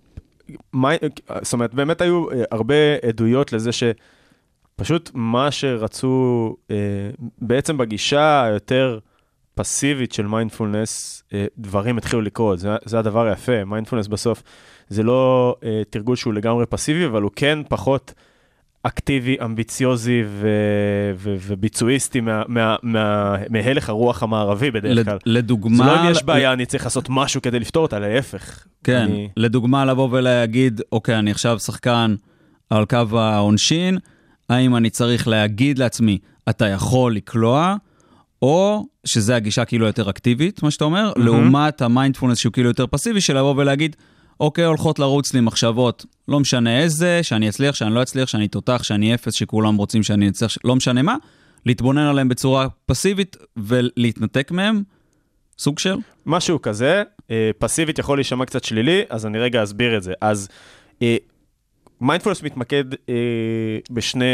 מה, 0.73 0.89
זאת 1.41 1.53
אומרת, 1.53 1.73
באמת 1.73 2.01
היו 2.01 2.31
uh, 2.31 2.33
הרבה 2.51 2.75
עדויות 3.07 3.53
לזה 3.53 3.69
שפשוט 3.71 5.11
מה 5.13 5.51
שרצו, 5.51 6.55
uh, 6.67 6.71
בעצם 7.41 7.77
בגישה 7.77 8.43
היותר 8.43 8.99
פסיבית 9.55 10.11
של 10.11 10.27
מיינדפולנס, 10.27 11.23
uh, 11.29 11.33
דברים 11.57 11.97
התחילו 11.97 12.21
לקרות, 12.21 12.59
זה, 12.59 12.69
זה 12.85 12.99
הדבר 12.99 13.25
היפה, 13.25 13.63
מיינדפולנס 13.63 14.07
בסוף 14.07 14.43
זה 14.87 15.03
לא 15.03 15.55
תרגול 15.89 16.15
שהוא 16.15 16.33
לגמרי 16.33 16.65
פסיבי, 16.65 17.05
אבל 17.05 17.21
הוא 17.21 17.31
כן 17.35 17.59
פחות 17.69 18.13
אקטיבי, 18.83 19.35
אמביציוזי 19.45 20.23
ו- 20.27 20.47
ו- 21.15 21.35
וביצועיסטי 21.47 22.21
מה- 22.21 22.43
מה- 22.47 22.75
מה- 22.83 23.35
מהלך 23.49 23.89
הרוח 23.89 24.23
המערבי 24.23 24.71
בדרך 24.71 24.97
לד- 24.97 25.05
כלל. 25.05 25.17
לדוגמה... 25.25 25.77
זה 25.77 25.91
לא 25.91 26.01
אם 26.05 26.11
יש 26.11 26.23
בעיה, 26.23 26.53
אני 26.53 26.65
צריך 26.65 26.83
לעשות 26.83 27.05
משהו 27.09 27.41
כדי 27.41 27.59
לפתור 27.59 27.83
אותה, 27.83 27.99
להפך. 27.99 28.65
כן, 28.83 29.01
אני- 29.01 29.29
לדוגמה 29.37 29.85
לבוא 29.85 30.07
ולהגיד, 30.11 30.81
אוקיי, 30.91 31.19
אני 31.19 31.31
עכשיו 31.31 31.59
שחקן 31.59 32.15
על 32.69 32.85
קו 32.85 33.19
העונשין, 33.19 33.97
האם 34.49 34.75
אני 34.75 34.89
צריך 34.89 35.27
להגיד 35.27 35.79
לעצמי, 35.79 36.17
אתה 36.49 36.67
יכול 36.67 37.15
לקלוע, 37.15 37.75
או 38.41 38.85
שזה 39.05 39.35
הגישה 39.35 39.65
כאילו 39.65 39.85
יותר 39.85 40.09
אקטיבית, 40.09 40.63
מה 40.63 40.71
שאתה 40.71 40.85
אומר, 40.85 41.11
mm-hmm. 41.15 41.19
לעומת 41.21 41.81
המיינדפולנס 41.81 42.37
שהוא 42.37 42.53
כאילו 42.53 42.69
יותר 42.69 42.85
פסיבי, 42.87 43.21
של 43.21 43.37
לבוא 43.37 43.53
ולהגיד, 43.57 43.95
אוקיי, 44.43 44.65
הולכות 44.65 44.99
לרוץ 44.99 45.33
לי 45.33 45.41
מחשבות, 45.41 46.05
לא 46.27 46.39
משנה 46.39 46.79
איזה, 46.79 47.23
שאני 47.23 47.49
אצליח, 47.49 47.75
שאני 47.75 47.93
לא 47.93 48.01
אצליח, 48.01 48.27
שאני 48.27 48.47
תותח, 48.47 48.83
שאני 48.83 49.15
אפס, 49.15 49.33
שכולם 49.33 49.75
רוצים 49.75 50.03
שאני 50.03 50.29
אצליח, 50.29 50.51
לא 50.63 50.75
משנה 50.75 51.01
מה, 51.01 51.15
להתבונן 51.65 52.01
עליהם 52.01 52.29
בצורה 52.29 52.67
פסיבית 52.85 53.37
ולהתנתק 53.57 54.51
מהם, 54.51 54.83
סוג 55.57 55.79
של. 55.79 55.95
משהו 56.25 56.61
כזה, 56.61 57.03
אה, 57.31 57.51
פסיבית 57.57 57.99
יכול 57.99 58.17
להישמע 58.17 58.45
קצת 58.45 58.63
שלילי, 58.63 59.01
אז 59.09 59.25
אני 59.25 59.39
רגע 59.39 59.63
אסביר 59.63 59.97
את 59.97 60.03
זה. 60.03 60.13
אז 60.21 60.49
מיינדפולנס 62.01 62.43
מתמקד 62.43 62.83
אה, 63.09 63.15
בשני, 63.91 64.25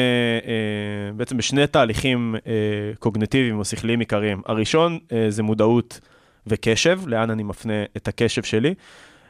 אה, 0.46 1.14
בעצם 1.14 1.38
בשני 1.38 1.68
תהליכים 1.68 2.36
אה, 2.48 2.52
קוגניטיביים 3.00 3.60
או 3.60 3.66
שכליים 3.66 4.00
עיקריים. 4.00 4.42
הראשון 4.46 5.00
אה, 5.12 5.26
זה 5.30 5.44
מודעות 5.44 6.00
וקשב, 6.48 7.02
לאן 7.08 7.30
אני 7.30 7.44
מפנה 7.44 7.84
את 7.98 8.08
הקשב 8.08 8.44
שלי. 8.44 8.74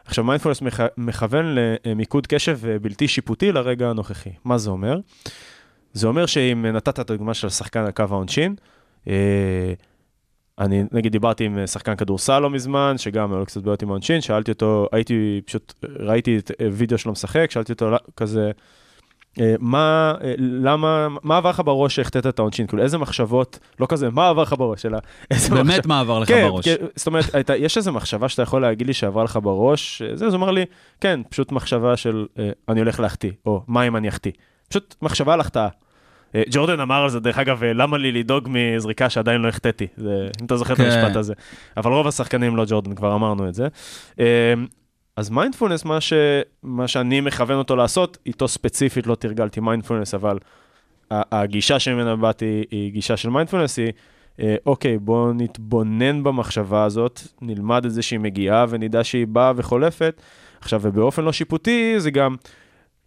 עכשיו, 0.09 0.23
מיינדפולנס 0.23 0.61
מכ... 0.61 0.83
מכוון 0.97 1.55
למיקוד 1.85 2.27
קשב 2.27 2.59
בלתי 2.81 3.07
שיפוטי 3.07 3.51
לרגע 3.51 3.89
הנוכחי. 3.89 4.29
מה 4.45 4.57
זה 4.57 4.69
אומר? 4.69 4.99
זה 5.93 6.07
אומר 6.07 6.25
שאם 6.25 6.65
נתת 6.65 6.99
את 6.99 7.09
הדוגמה 7.09 7.33
של 7.33 7.49
שחקן 7.49 7.79
על 7.79 7.91
קו 7.91 8.03
העונשין, 8.09 8.55
אה, 9.07 9.73
אני 10.59 10.83
נגיד 10.91 11.11
דיברתי 11.11 11.45
עם 11.45 11.67
שחקן 11.67 11.95
כדורסל 11.95 12.39
לא 12.39 12.49
מזמן, 12.49 12.97
שגם 12.97 13.31
היו 13.31 13.39
לו 13.39 13.45
קצת 13.45 13.61
בעיות 13.61 13.81
עם 13.81 13.89
העונשין, 13.89 14.21
שאלתי 14.21 14.51
אותו, 14.51 14.87
הייתי 14.91 15.41
פשוט, 15.45 15.73
ראיתי 15.99 16.37
את 16.37 16.51
אה, 16.61 16.67
וידאו 16.71 16.97
שלו 16.97 17.11
משחק, 17.11 17.51
שאלתי 17.51 17.71
אותו 17.71 17.89
"לא- 17.89 17.97
כזה, 18.17 18.51
מה, 19.59 20.13
אה, 20.23 20.33
למה, 20.37 21.07
מה 21.23 21.37
עבר 21.37 21.49
לך 21.49 21.61
בראש 21.65 21.95
שהחטאת 21.95 22.27
את 22.27 22.39
העונשין? 22.39 22.67
כאילו, 22.67 22.83
איזה 22.83 22.97
מחשבות, 22.97 23.59
לא 23.79 23.85
כזה, 23.89 24.09
מה 24.09 24.29
עבר 24.29 24.41
לך 24.41 24.55
בראש, 24.57 24.85
אלא 24.85 24.97
איזה 25.31 25.49
באמת 25.55 25.65
מחשב- 25.77 25.87
מה 25.87 25.99
עבר 25.99 26.19
לך 26.19 26.27
כן, 26.27 26.47
בראש. 26.49 26.67
כן, 26.67 26.75
זאת 26.95 27.07
אומרת, 27.07 27.35
הייתה, 27.35 27.55
יש 27.55 27.77
איזו 27.77 27.91
מחשבה 27.93 28.29
שאתה 28.29 28.41
יכול 28.41 28.61
להגיד 28.61 28.87
לי 28.87 28.93
שעברה 28.93 29.23
לך 29.23 29.39
בראש, 29.43 30.01
אה, 30.01 30.15
זה, 30.15 30.25
אז 30.25 30.33
הוא 30.33 30.39
אמר 30.39 30.51
לי, 30.51 30.65
כן, 31.01 31.19
פשוט 31.29 31.51
מחשבה 31.51 31.97
של 31.97 32.25
אה, 32.39 32.49
אני 32.69 32.79
הולך 32.79 32.99
להחטיא, 32.99 33.31
או 33.45 33.63
מה 33.67 33.87
אם 33.87 33.95
אני 33.95 34.09
אחטיא. 34.09 34.31
פשוט 34.69 34.95
מחשבה 35.01 35.33
על 35.33 35.39
החטאה. 35.39 35.67
אה, 36.35 36.43
ג'ורדן 36.51 36.79
אמר 36.79 37.03
על 37.03 37.09
זה, 37.09 37.19
דרך 37.19 37.37
אגב, 37.39 37.63
אה, 37.63 37.73
למה 37.73 37.97
לי 37.97 38.11
לדאוג 38.11 38.47
מזריקה 38.51 39.09
שעדיין 39.09 39.41
לא 39.41 39.47
החטאתי, 39.47 39.87
אם 40.41 40.45
אתה 40.45 40.57
זוכר 40.57 40.73
את 40.73 40.77
כן. 40.77 40.85
המשפט 40.85 41.15
הזה. 41.15 41.33
אבל 41.77 41.91
רוב 41.91 42.07
השחקנים 42.07 42.55
לא 42.55 42.63
ג'ורדן, 42.67 42.95
כבר 42.95 43.15
אמרנו 43.15 43.47
את 43.49 43.53
זה. 43.53 43.67
אז 45.19 45.29
מיינדפולנס, 45.29 45.85
מה, 45.85 46.01
ש... 46.01 46.13
מה 46.63 46.87
שאני 46.87 47.21
מכוון 47.21 47.57
אותו 47.57 47.75
לעשות, 47.75 48.17
איתו 48.25 48.47
ספציפית 48.47 49.07
לא 49.07 49.15
תרגלתי 49.15 49.59
מיינדפולנס, 49.59 50.13
אבל 50.13 50.39
הגישה 51.11 51.79
שממנה 51.79 52.15
באתי 52.15 52.63
היא 52.71 52.91
גישה 52.91 53.17
של 53.17 53.29
מיינדפולנס, 53.29 53.79
היא, 53.79 53.91
אה, 54.39 54.55
אוקיי, 54.65 54.97
בואו 54.97 55.33
נתבונן 55.33 56.23
במחשבה 56.23 56.83
הזאת, 56.83 57.21
נלמד 57.41 57.85
את 57.85 57.91
זה 57.91 58.01
שהיא 58.01 58.19
מגיעה 58.19 58.65
ונדע 58.69 59.03
שהיא 59.03 59.27
באה 59.27 59.51
וחולפת. 59.55 60.21
עכשיו, 60.61 60.79
ובאופן 60.83 61.23
לא 61.23 61.33
שיפוטי, 61.33 61.99
זה 61.99 62.11
גם 62.11 62.35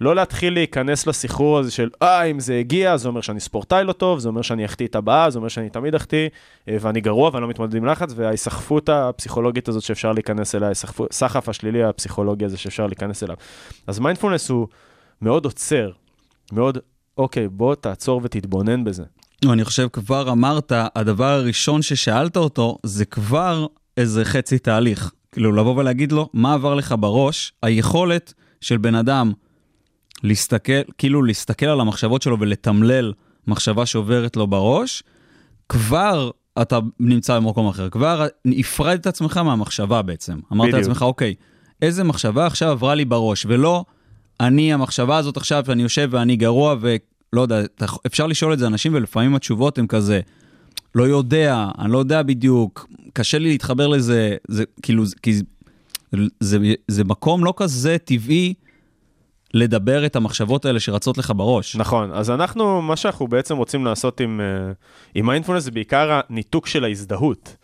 לא 0.03 0.15
להתחיל 0.15 0.55
להיכנס 0.55 1.07
לסחרור 1.07 1.59
הזה 1.59 1.71
של, 1.71 1.91
אה, 2.03 2.23
אם 2.23 2.41
זה 2.41 2.59
הגיע, 2.59 2.97
זה 2.97 3.09
אומר 3.09 3.21
שאני 3.21 3.41
ספורטאי 3.41 3.85
לא 3.85 3.93
טוב, 3.93 4.19
זה 4.19 4.29
אומר 4.29 4.43
שאני 4.43 4.65
אחטיא 4.65 4.87
את 4.87 4.97
הבאה, 4.97 5.31
זה 5.31 5.39
אומר 5.39 5.49
שאני 5.49 5.71
תמיד 5.71 5.95
אחטיא, 5.95 6.29
אה, 6.69 6.77
ואני 6.81 7.01
גרוע 7.01 7.31
ואני 7.33 7.43
לא 7.43 7.49
מתמודד 7.49 7.75
עם 7.75 7.85
לחץ, 7.85 8.13
וההיסחפות 8.17 8.89
הפסיכולוגית 8.89 9.69
הזאת 9.69 9.83
שאפשר 9.83 10.13
להיכנס 10.13 10.55
אליה, 10.55 10.71
הסחף 11.11 11.49
השלילי 11.49 11.85
הפסיכולוגי 11.85 12.45
הזה 12.45 12.57
שאפשר 12.57 12.87
להיכנס 12.87 13.23
אליו. 13.23 13.37
אז 13.87 13.99
מיינדפולנס 13.99 14.51
הוא 14.51 14.69
מאוד 15.23 15.45
עוצר, 15.45 15.91
מאוד, 16.53 16.79
אוקיי, 17.19 17.49
בוא 17.49 17.75
תעצור 17.75 18.21
ותתבונן 18.25 18.85
בזה. 18.85 19.05
אני 19.53 19.65
חושב 19.65 19.89
כבר 19.93 20.33
אמרת, 20.33 20.73
הדבר 20.95 21.25
הראשון 21.29 21.83
ששאלת 21.83 22.37
אותו, 22.37 22.79
זה 22.83 23.05
כבר 23.05 23.67
איזה 23.97 24.25
חצי 24.25 24.59
תהליך. 24.59 25.13
כאילו, 25.33 25.53
לבוא 25.53 25.77
ולהגיד 25.77 26.13
לו, 26.13 26.29
מה 26.33 26.55
עבר 26.55 26.75
לך 26.75 26.95
בראש, 27.01 27.53
היכולת 27.63 28.35
של 28.61 28.77
בן 28.77 28.95
אדם 28.95 29.33
להסתכל, 30.23 30.83
כאילו 30.99 31.23
להסתכל 31.23 31.67
על 31.67 31.81
המחשבות 31.81 32.23
שלו 32.23 32.41
ולתמלל 32.41 33.13
מחשבה 33.47 33.87
שעוברת 33.87 34.37
לו 34.37 34.47
בראש, 34.47 35.03
כבר 35.69 36.31
אתה 36.63 36.79
נמצא 37.01 37.37
במקום 37.37 37.69
אחר. 37.69 37.89
כבר 37.89 38.27
הפרדת 38.59 39.01
את 39.01 39.07
עצמך 39.07 39.37
מהמחשבה 39.37 40.03
בעצם. 40.03 40.39
אמרת 40.53 40.69
בדיוק. 40.69 40.79
לעצמך, 40.79 41.03
אוקיי, 41.03 41.35
איזה 41.83 42.05
מחשבה 42.05 42.47
עכשיו 42.47 42.71
עברה 42.71 42.95
לי 42.95 43.05
בראש, 43.05 43.47
ולא 43.49 43.85
אני, 44.41 44.73
המחשבה 44.73 45.17
הזאת 45.17 45.37
עכשיו, 45.37 45.65
שאני 45.67 45.83
יושב 45.83 46.09
ואני 46.13 46.37
גרוע, 46.37 46.77
ולא 46.81 47.41
יודע, 47.41 47.61
אפשר 48.07 48.27
לשאול 48.27 48.53
את 48.53 48.59
זה 48.59 48.67
אנשים, 48.67 48.95
ולפעמים 48.95 49.35
התשובות 49.35 49.79
הן 49.79 49.87
כזה, 49.87 50.21
לא 50.95 51.03
יודע, 51.03 51.69
אני 51.79 51.93
לא 51.93 51.99
יודע 51.99 52.23
בדיוק, 52.23 52.89
קשה 53.13 53.39
לי 53.39 53.49
להתחבר 53.49 53.89
לזה, 53.89 54.37
זה 54.49 54.65
כאילו, 54.83 55.05
כי 55.23 55.33
זה, 55.33 55.45
זה, 56.41 56.59
זה 56.89 57.05
מקום 57.05 57.45
לא 57.45 57.55
כזה 57.57 57.97
טבעי 58.05 58.55
לדבר 59.55 60.07
את 60.07 60.17
המחשבות 60.17 60.65
האלה 60.65 60.81
שרצות 60.81 61.19
לך 61.19 61.33
בראש. 61.37 61.77
נכון, 61.77 62.13
אז 62.13 62.31
אנחנו, 62.31 62.83
מה 62.83 62.97
שאנחנו 62.97 63.29
בעצם 63.29 63.57
רוצים 63.57 63.85
לעשות 63.85 64.21
עם, 64.21 64.41
אה, 65.17 65.23
מיינדפולנס 65.23 65.65
זה 65.65 65.71
בעיקר 65.71 66.21
הניתוק 66.29 66.67
של 66.67 66.85
ההזדהות. 66.85 67.57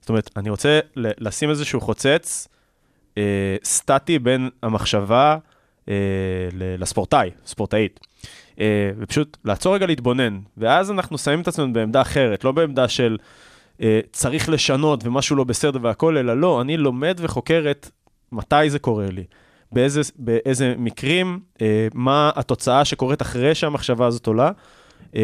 זאת 0.00 0.08
אומרת, 0.08 0.30
אני 0.36 0.50
רוצה 0.50 0.80
לשים 0.96 1.50
איזשהו 1.50 1.80
חוצץ 1.80 2.48
אה, 3.18 3.56
סטטי 3.64 4.18
בין 4.18 4.50
המחשבה 4.62 5.36
אה, 5.88 5.94
לספורטאי, 6.52 7.30
ספורטאית. 7.46 8.00
אה, 8.60 8.90
ופשוט 8.98 9.36
לעצור 9.44 9.74
רגע 9.74 9.86
להתבונן, 9.86 10.38
ואז 10.56 10.90
אנחנו 10.90 11.18
שמים 11.18 11.40
את 11.40 11.48
עצמנו 11.48 11.72
בעמדה 11.72 12.00
אחרת, 12.00 12.44
לא 12.44 12.52
בעמדה 12.52 12.88
של 12.88 13.16
אה, 13.82 14.00
צריך 14.12 14.48
לשנות 14.48 15.06
ומשהו 15.06 15.36
לא 15.36 15.44
בסדר 15.44 15.78
והכל, 15.82 16.16
אלא 16.16 16.40
לא, 16.40 16.60
אני 16.60 16.76
לומד 16.76 17.18
וחוקר 17.22 17.64
את 17.70 17.90
מתי 18.32 18.70
זה 18.70 18.78
קורה 18.78 19.06
לי. 19.10 19.24
באיזה, 19.72 20.00
באיזה 20.16 20.74
מקרים, 20.78 21.40
אה, 21.62 21.88
מה 21.94 22.30
התוצאה 22.36 22.84
שקורית 22.84 23.22
אחרי 23.22 23.54
שהמחשבה 23.54 24.06
הזאת 24.06 24.26
עולה, 24.26 24.50
אה, 25.16 25.22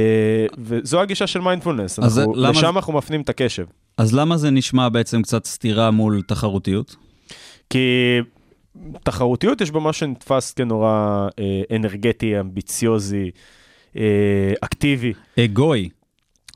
וזו 0.59 1.01
הגישה 1.01 1.27
של 1.27 1.41
מיינדפולנס, 1.41 1.99
אנחנו, 1.99 2.35
למה- 2.37 2.51
לשם 2.51 2.77
אנחנו 2.77 2.93
מפנים 2.93 3.21
את 3.21 3.29
הקשב. 3.29 3.65
אז 3.99 4.15
למה 4.15 4.37
זה 4.37 4.51
נשמע 4.51 4.89
בעצם 4.89 5.23
קצת 5.23 5.45
סתירה 5.47 5.91
מול 5.91 6.23
תחרותיות? 6.27 6.97
כי 7.71 8.19
תחרותיות 9.03 9.61
יש 9.61 9.71
בה 9.71 9.81
משהו 9.81 10.01
שנתפס 10.01 10.53
כנורא 10.53 10.89
אה, 11.39 11.77
אנרגטי, 11.77 12.41
אמביציוזי, 12.41 13.31
אה, 13.97 14.03
אקטיבי. 14.61 15.13
אגואי. 15.41 15.89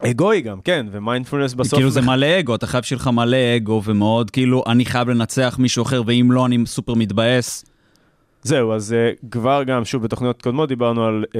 אגואי 0.03 0.41
גם, 0.41 0.61
כן, 0.61 0.87
ומיינדפולנס 0.93 1.55
בסוף... 1.55 1.75
כאילו 1.75 1.91
זה 1.91 2.01
מלא 2.01 2.39
אגו, 2.41 2.55
אתה 2.55 2.67
חייב 2.67 2.85
שיהיה 2.85 3.01
לך 3.01 3.07
מלא 3.09 3.37
אגו 3.57 3.83
ומאוד 3.85 4.31
כאילו 4.31 4.63
אני 4.67 4.85
חייב 4.85 5.09
לנצח 5.09 5.57
מישהו 5.59 5.83
אחר 5.83 6.03
ואם 6.07 6.33
לא 6.33 6.47
אני 6.47 6.59
סופר 6.67 6.95
מתבאס. 6.95 7.65
זהו, 8.47 8.73
אז 8.73 8.95
uh, 8.95 9.29
כבר 9.31 9.63
גם, 9.63 9.85
שוב, 9.85 10.03
בתוכניות 10.03 10.43
קודמות 10.43 10.69
דיברנו 10.69 11.05
על 11.05 11.25
uh, 11.29 11.35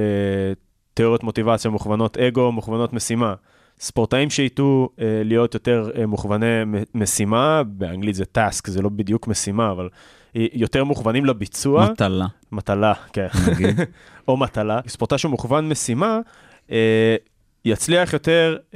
תיאוריות 0.93 1.23
מוטיבציה 1.23 1.71
מוכוונות 1.71 2.17
אגו, 2.17 2.51
מוכוונות 2.51 2.93
משימה. 2.93 3.33
ספורטאים 3.79 4.29
שיטו 4.29 4.89
uh, 4.95 4.99
להיות 5.23 5.53
יותר 5.53 5.89
uh, 5.93 6.05
מוכווני 6.05 6.45
משימה, 6.95 7.61
באנגלית 7.67 8.15
זה 8.15 8.23
task, 8.37 8.61
זה 8.67 8.81
לא 8.81 8.89
בדיוק 8.89 9.27
משימה, 9.27 9.71
אבל 9.71 9.89
יותר 10.35 10.83
מוכוונים 10.83 11.25
לביצוע, 11.25 11.89
מטלה. 11.91 12.25
מטלה, 12.51 12.93
כן, 13.13 13.27
נגיד. 13.51 13.79
או 14.27 14.37
מטלה. 14.37 14.79
ספורטאי 14.87 15.17
שהוא 15.17 15.31
מוכוון 15.31 15.69
משימה, 15.69 16.19
uh, 16.67 16.71
יצליח 17.65 18.13
יותר 18.13 18.57
uh, 18.71 18.75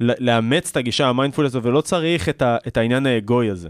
לאמץ 0.00 0.70
את 0.70 0.76
הגישה 0.76 1.06
המיינדפול 1.06 1.46
הזו, 1.46 1.62
ולא 1.62 1.80
צריך 1.80 2.28
את, 2.28 2.42
ה- 2.42 2.56
את 2.66 2.76
העניין 2.76 3.06
האגואי 3.06 3.50
הזה. 3.50 3.68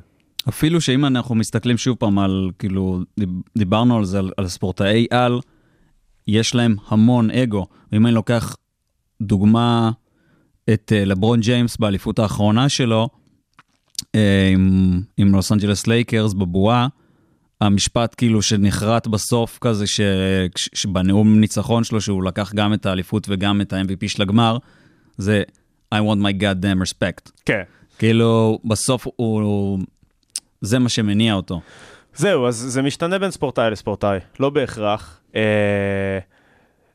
אפילו 0.48 0.80
שאם 0.80 1.04
אנחנו 1.04 1.34
מסתכלים 1.34 1.76
שוב 1.76 1.96
פעם 1.96 2.18
על, 2.18 2.50
כאילו, 2.58 3.00
דיב- 3.20 3.42
דיברנו 3.58 3.96
על 3.98 4.04
זה, 4.04 4.18
על, 4.18 4.30
על 4.36 4.48
ספורטאי 4.48 5.06
על, 5.10 5.40
יש 6.26 6.54
להם 6.54 6.76
המון 6.88 7.30
אגו. 7.30 7.66
ואם 7.92 8.06
אני 8.06 8.14
לוקח 8.14 8.56
דוגמה 9.22 9.90
את 10.72 10.92
uh, 10.94 11.08
לברון 11.08 11.40
ג'יימס 11.40 11.76
באליפות 11.76 12.18
האחרונה 12.18 12.68
שלו, 12.68 13.08
uh, 14.00 14.06
עם, 14.52 15.00
עם 15.16 15.32
לוס 15.32 15.52
אנג'לס 15.52 15.86
לייקרס 15.86 16.32
בבועה, 16.32 16.86
המשפט 17.60 18.14
כאילו 18.16 18.42
שנחרט 18.42 19.06
בסוף 19.06 19.58
כזה, 19.60 19.86
ש, 19.86 20.00
ש, 20.56 20.68
שבנאום 20.74 21.40
ניצחון 21.40 21.84
שלו, 21.84 22.00
שהוא 22.00 22.24
לקח 22.24 22.52
גם 22.54 22.74
את 22.74 22.86
האליפות 22.86 23.26
וגם 23.30 23.60
את 23.60 23.72
ה-MVP 23.72 24.08
של 24.08 24.22
הגמר, 24.22 24.58
זה 25.18 25.42
I 25.94 25.98
want 25.98 26.18
my 26.18 26.42
god 26.42 26.64
damn 26.64 26.88
respect. 26.88 27.30
כן. 27.44 27.62
כאילו, 27.98 28.58
בסוף 28.64 29.06
הוא... 29.16 29.78
זה 30.62 30.78
מה 30.78 30.88
שמניע 30.88 31.34
אותו. 31.34 31.60
זהו, 32.14 32.46
אז 32.46 32.56
זה 32.56 32.82
משתנה 32.82 33.18
בין 33.18 33.30
ספורטאי 33.30 33.70
לספורטאי, 33.70 34.18
לא 34.40 34.50
בהכרח. 34.50 35.20
אה, 35.36 36.18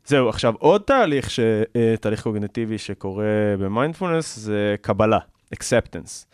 זהו, 0.06 0.30
עכשיו 0.30 0.54
עוד 0.60 0.82
תהליך, 0.82 1.30
ש... 1.30 1.40
אה, 1.76 1.96
תהליך 2.02 2.24
קוגנטיבי 2.24 2.78
שקורה 2.78 3.26
במיינדפולנס 3.60 4.36
זה 4.38 4.76
קבלה, 4.82 5.20
acceptance. 5.56 6.26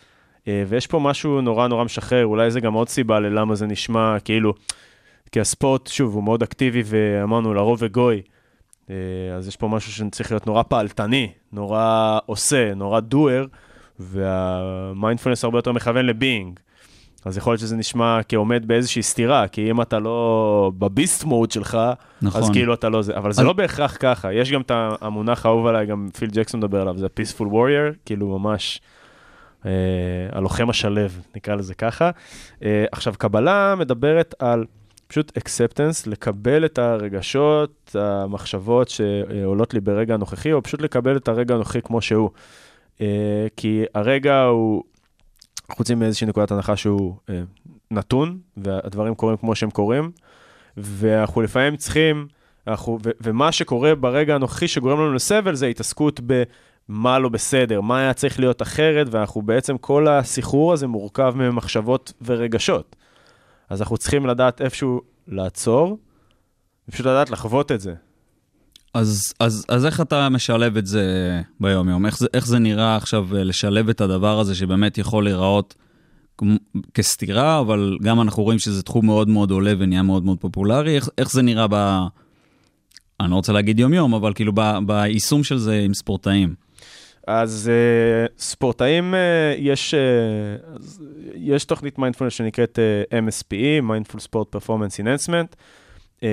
אה, 0.48 0.64
ויש 0.68 0.88
פה 0.88 1.00
משהו 1.00 1.42
נורא 1.42 1.68
נורא 1.68 1.84
משחרר, 1.84 2.26
אולי 2.26 2.52
זה 2.52 2.60
גם 2.60 2.74
עוד 2.74 2.90
סיבה 2.90 3.20
ללמה 3.20 3.56
זה 3.56 3.68
נשמע 3.68 4.20
כאילו, 4.20 4.54
כי 5.32 5.40
הספורט, 5.40 5.88
שוב, 5.88 6.16
הוא 6.16 6.24
מאוד 6.24 6.44
אקטיבי 6.44 6.82
ואמרנו 6.86 7.54
לרוב 7.54 7.80
וגוי, 7.82 8.22
אה, 8.90 8.96
אז 9.38 9.48
יש 9.48 9.56
פה 9.56 9.68
משהו 9.68 9.92
שצריך 9.92 10.32
להיות 10.32 10.48
נורא 10.48 10.64
פעלתני, 10.64 11.32
נורא 11.52 12.20
עושה, 12.26 12.74
נורא 12.74 13.00
doer, 13.14 13.48
והמיינדפולנס 14.00 15.44
הרבה 15.44 15.58
יותר 15.58 15.72
מכוון 15.72 16.06
לביינג. 16.06 16.60
אז 17.26 17.38
יכול 17.38 17.52
להיות 17.54 17.60
שזה 17.62 17.76
נשמע 17.76 18.20
כעומד 18.30 18.66
באיזושהי 18.68 19.04
סתירה, 19.04 19.48
כי 19.48 19.72
אם 19.72 19.82
אתה 19.82 20.00
לא 20.00 20.72
בביסט 20.78 21.24
מוד 21.24 21.52
שלך, 21.52 21.78
נכון. 22.22 22.42
אז 22.44 22.50
כאילו 22.50 22.74
אתה 22.74 22.90
לא 22.90 23.02
זה, 23.02 23.18
אבל 23.18 23.32
זה 23.32 23.42
אז- 23.42 23.48
לא 23.48 23.54
בהכרח 23.54 23.98
ככה, 24.00 24.34
יש 24.34 24.52
גם 24.52 24.62
את 24.62 24.72
המונח 25.02 25.46
האהוב 25.46 25.68
עליי, 25.68 25.86
גם 25.86 26.10
פיל 26.18 26.30
ג'קסון 26.34 26.60
מדבר 26.60 26.82
עליו, 26.82 26.98
זה 26.98 27.06
ה-peaceful 27.06 27.44
warrior, 27.46 27.96
כאילו 28.06 28.40
ממש 28.40 28.82
אה, 29.66 29.72
הלוחם 30.32 30.70
השלב, 30.70 31.22
נקרא 31.36 31.56
לזה 31.56 31.74
ככה. 31.74 32.10
אה, 32.64 32.86
עכשיו, 32.92 33.14
קבלה 33.18 33.76
מדברת 33.78 34.36
על 34.40 34.66
פשוט 35.08 35.38
acceptance, 35.38 36.10
לקבל 36.10 36.66
את 36.66 36.80
הרגשות, 36.80 37.96
המחשבות 38.00 38.90
שעולות 38.90 39.74
לי 39.74 39.80
ברגע 39.80 40.14
הנוכחי, 40.14 40.54
או 40.54 40.64
פשוט 40.64 40.82
לקבל 40.82 41.18
את 41.18 41.28
הרגע 41.28 41.56
הנוכחי 41.56 41.82
כמו 41.82 42.02
שהוא. 42.02 42.30
אה, 43.02 43.08
כי 43.58 43.84
הרגע 43.96 44.42
הוא, 44.42 44.84
אנחנו 45.74 45.82
יוצאים 45.82 46.00
מאיזושהי 46.00 46.28
נקודת 46.28 46.52
הנחה 46.52 46.78
שהוא 46.78 47.16
אה, 47.30 47.42
נתון, 47.92 48.40
והדברים 48.58 49.16
קורים 49.16 49.38
כמו 49.38 49.56
שהם 49.56 49.70
קורים, 49.70 50.12
ואנחנו 50.78 51.42
לפעמים 51.42 51.76
צריכים, 51.78 52.28
אנחנו, 52.68 53.00
ו, 53.06 53.10
ומה 53.22 53.52
שקורה 53.52 53.96
ברגע 53.96 54.36
הנוכחי 54.36 54.68
שגורם 54.68 55.00
לנו 55.00 55.14
לסבל 55.14 55.56
זה 55.56 55.68
התעסקות 55.68 56.20
במה 56.26 57.20
לא 57.20 57.30
בסדר, 57.30 57.82
מה 57.82 58.00
היה 58.00 58.14
צריך 58.14 58.40
להיות 58.40 58.62
אחרת, 58.62 59.08
ואנחנו 59.12 59.42
בעצם, 59.42 59.78
כל 59.78 60.08
הסחרור 60.08 60.74
הזה 60.74 60.88
מורכב 60.88 61.34
ממחשבות 61.36 62.14
ורגשות. 62.22 62.96
אז 63.70 63.82
אנחנו 63.82 63.98
צריכים 63.98 64.26
לדעת 64.26 64.62
איפשהו 64.62 65.02
לעצור, 65.28 65.98
ופשוט 66.90 67.06
לדעת 67.06 67.30
לחוות 67.30 67.72
את 67.72 67.80
זה. 67.82 67.94
אז, 68.94 69.34
אז, 69.40 69.66
אז 69.70 69.86
איך 69.86 70.02
אתה 70.02 70.30
משלב 70.30 70.78
את 70.78 70.86
זה 70.86 71.06
ביום-יום? 71.60 72.06
איך 72.06 72.18
זה, 72.18 72.28
איך 72.34 72.48
זה 72.48 72.60
נראה 72.60 72.96
עכשיו 72.96 73.36
אה, 73.36 73.44
לשלב 73.44 73.90
את 73.90 74.02
הדבר 74.02 74.40
הזה 74.40 74.56
שבאמת 74.56 74.98
יכול 74.98 75.24
להיראות 75.24 75.76
כסתירה, 76.94 77.60
אבל 77.60 77.98
גם 78.02 78.22
אנחנו 78.22 78.44
רואים 78.44 78.60
שזה 78.60 78.84
תחום 78.84 79.06
מאוד 79.06 79.30
מאוד 79.30 79.52
עולה 79.52 79.74
ונהיה 79.78 80.02
מאוד 80.02 80.26
מאוד 80.26 80.38
פופולרי? 80.40 80.96
איך, 80.96 81.10
איך 81.18 81.32
זה 81.32 81.42
נראה 81.42 81.68
ב... 81.70 81.76
אני 83.20 83.32
לא 83.32 83.36
רוצה 83.36 83.54
להגיד 83.54 83.80
יום-יום, 83.80 84.14
אבל 84.14 84.34
כאילו 84.34 84.52
ב, 84.56 84.78
ביישום 84.86 85.44
של 85.44 85.58
זה 85.58 85.80
עם 85.80 85.94
ספורטאים. 85.94 86.56
אז 87.28 87.72
uh, 87.72 88.32
ספורטאים, 88.42 89.14
uh, 89.14 89.18
יש, 89.60 89.94
uh, 89.94 90.80
יש 91.36 91.66
תוכנית 91.66 91.98
מיינדפולנס 91.98 92.34
שנקראת 92.34 92.80
uh, 93.10 93.14
MSPE, 93.14 93.84
Mindful 93.84 94.20
Sport 94.20 94.56
Performance 94.56 95.00
Enhancement. 95.04 95.56
Uh, 96.24 96.26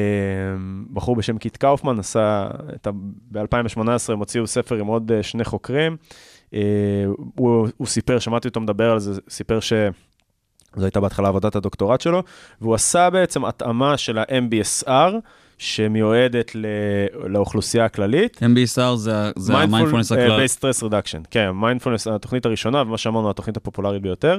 בחור 0.92 1.16
בשם 1.16 1.38
קיט 1.38 1.56
קאופמן 1.56 1.98
עשה, 1.98 2.48
את 2.74 2.86
ה- 2.86 2.90
ב-2018 3.30 3.80
הם 4.12 4.18
הוציאו 4.18 4.46
ספר 4.46 4.74
עם 4.74 4.86
עוד 4.86 5.10
uh, 5.10 5.22
שני 5.22 5.44
חוקרים. 5.44 5.96
Uh, 6.50 6.54
הוא, 7.34 7.68
הוא 7.76 7.86
סיפר, 7.86 8.18
שמעתי 8.18 8.48
אותו 8.48 8.60
מדבר 8.60 8.90
על 8.90 8.98
זה, 8.98 9.20
סיפר 9.28 9.60
ש... 9.60 9.72
זו 10.76 10.84
הייתה 10.84 11.00
בהתחלה 11.00 11.28
עבודת 11.28 11.56
הדוקטורט 11.56 12.00
שלו, 12.00 12.22
והוא 12.60 12.74
עשה 12.74 13.10
בעצם 13.10 13.44
התאמה 13.44 13.96
של 13.96 14.18
ה-MBSR, 14.18 15.12
שמיועדת 15.58 16.50
לאוכלוסייה 17.28 17.84
הכללית. 17.84 18.42
MBSR 18.42 18.96
זה, 18.96 19.12
זה 19.36 19.56
המיינדפולנס 19.56 20.12
הכלל. 20.12 20.36
based 20.36 20.52
stress 20.52 20.82
reduction, 20.82 21.22
כן, 21.30 21.50
מיינדפולנס, 21.50 22.06
התוכנית 22.06 22.46
הראשונה, 22.46 22.82
ומה 22.82 22.98
שאמרנו, 22.98 23.30
התוכנית 23.30 23.56
הפופולרית 23.56 24.02
ביותר, 24.02 24.38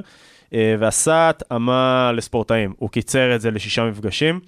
אה, 0.54 0.76
ועשה 0.80 1.30
התאמה 1.30 2.12
לספורטאים. 2.16 2.74
הוא 2.78 2.90
קיצר 2.90 3.36
את 3.36 3.42
זה 3.42 3.52
לשישה 3.52 3.84
מפגשים, 3.84 4.40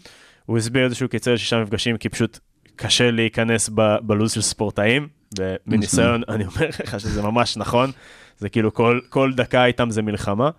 הוא 0.46 0.58
הסביר 0.58 0.86
את 0.86 0.90
זה 0.90 0.96
שהוא 0.96 1.10
קיצר 1.10 1.34
לשישה 1.34 1.62
מפגשים, 1.62 1.98
כי 1.98 2.10
פשוט 2.10 2.40
קשה 2.76 3.12
להיכנס 3.12 3.70
ב- 3.76 3.98
בלו"ז 4.02 4.32
של 4.32 4.42
ספורטאים, 4.42 5.08
ומניסיון, 5.40 6.22
אני 6.30 6.46
אומר 6.46 6.68
לך 6.84 7.00
שזה 7.00 7.22
ממש 7.22 7.58
נכון, 7.58 7.92
זה 8.38 8.50
כאילו 8.50 8.74
כל, 8.74 9.00
כל 9.10 9.34
דקה 9.34 9.66
איתם 9.66 9.90
זה 9.90 10.02
מלחמה. 10.02 10.50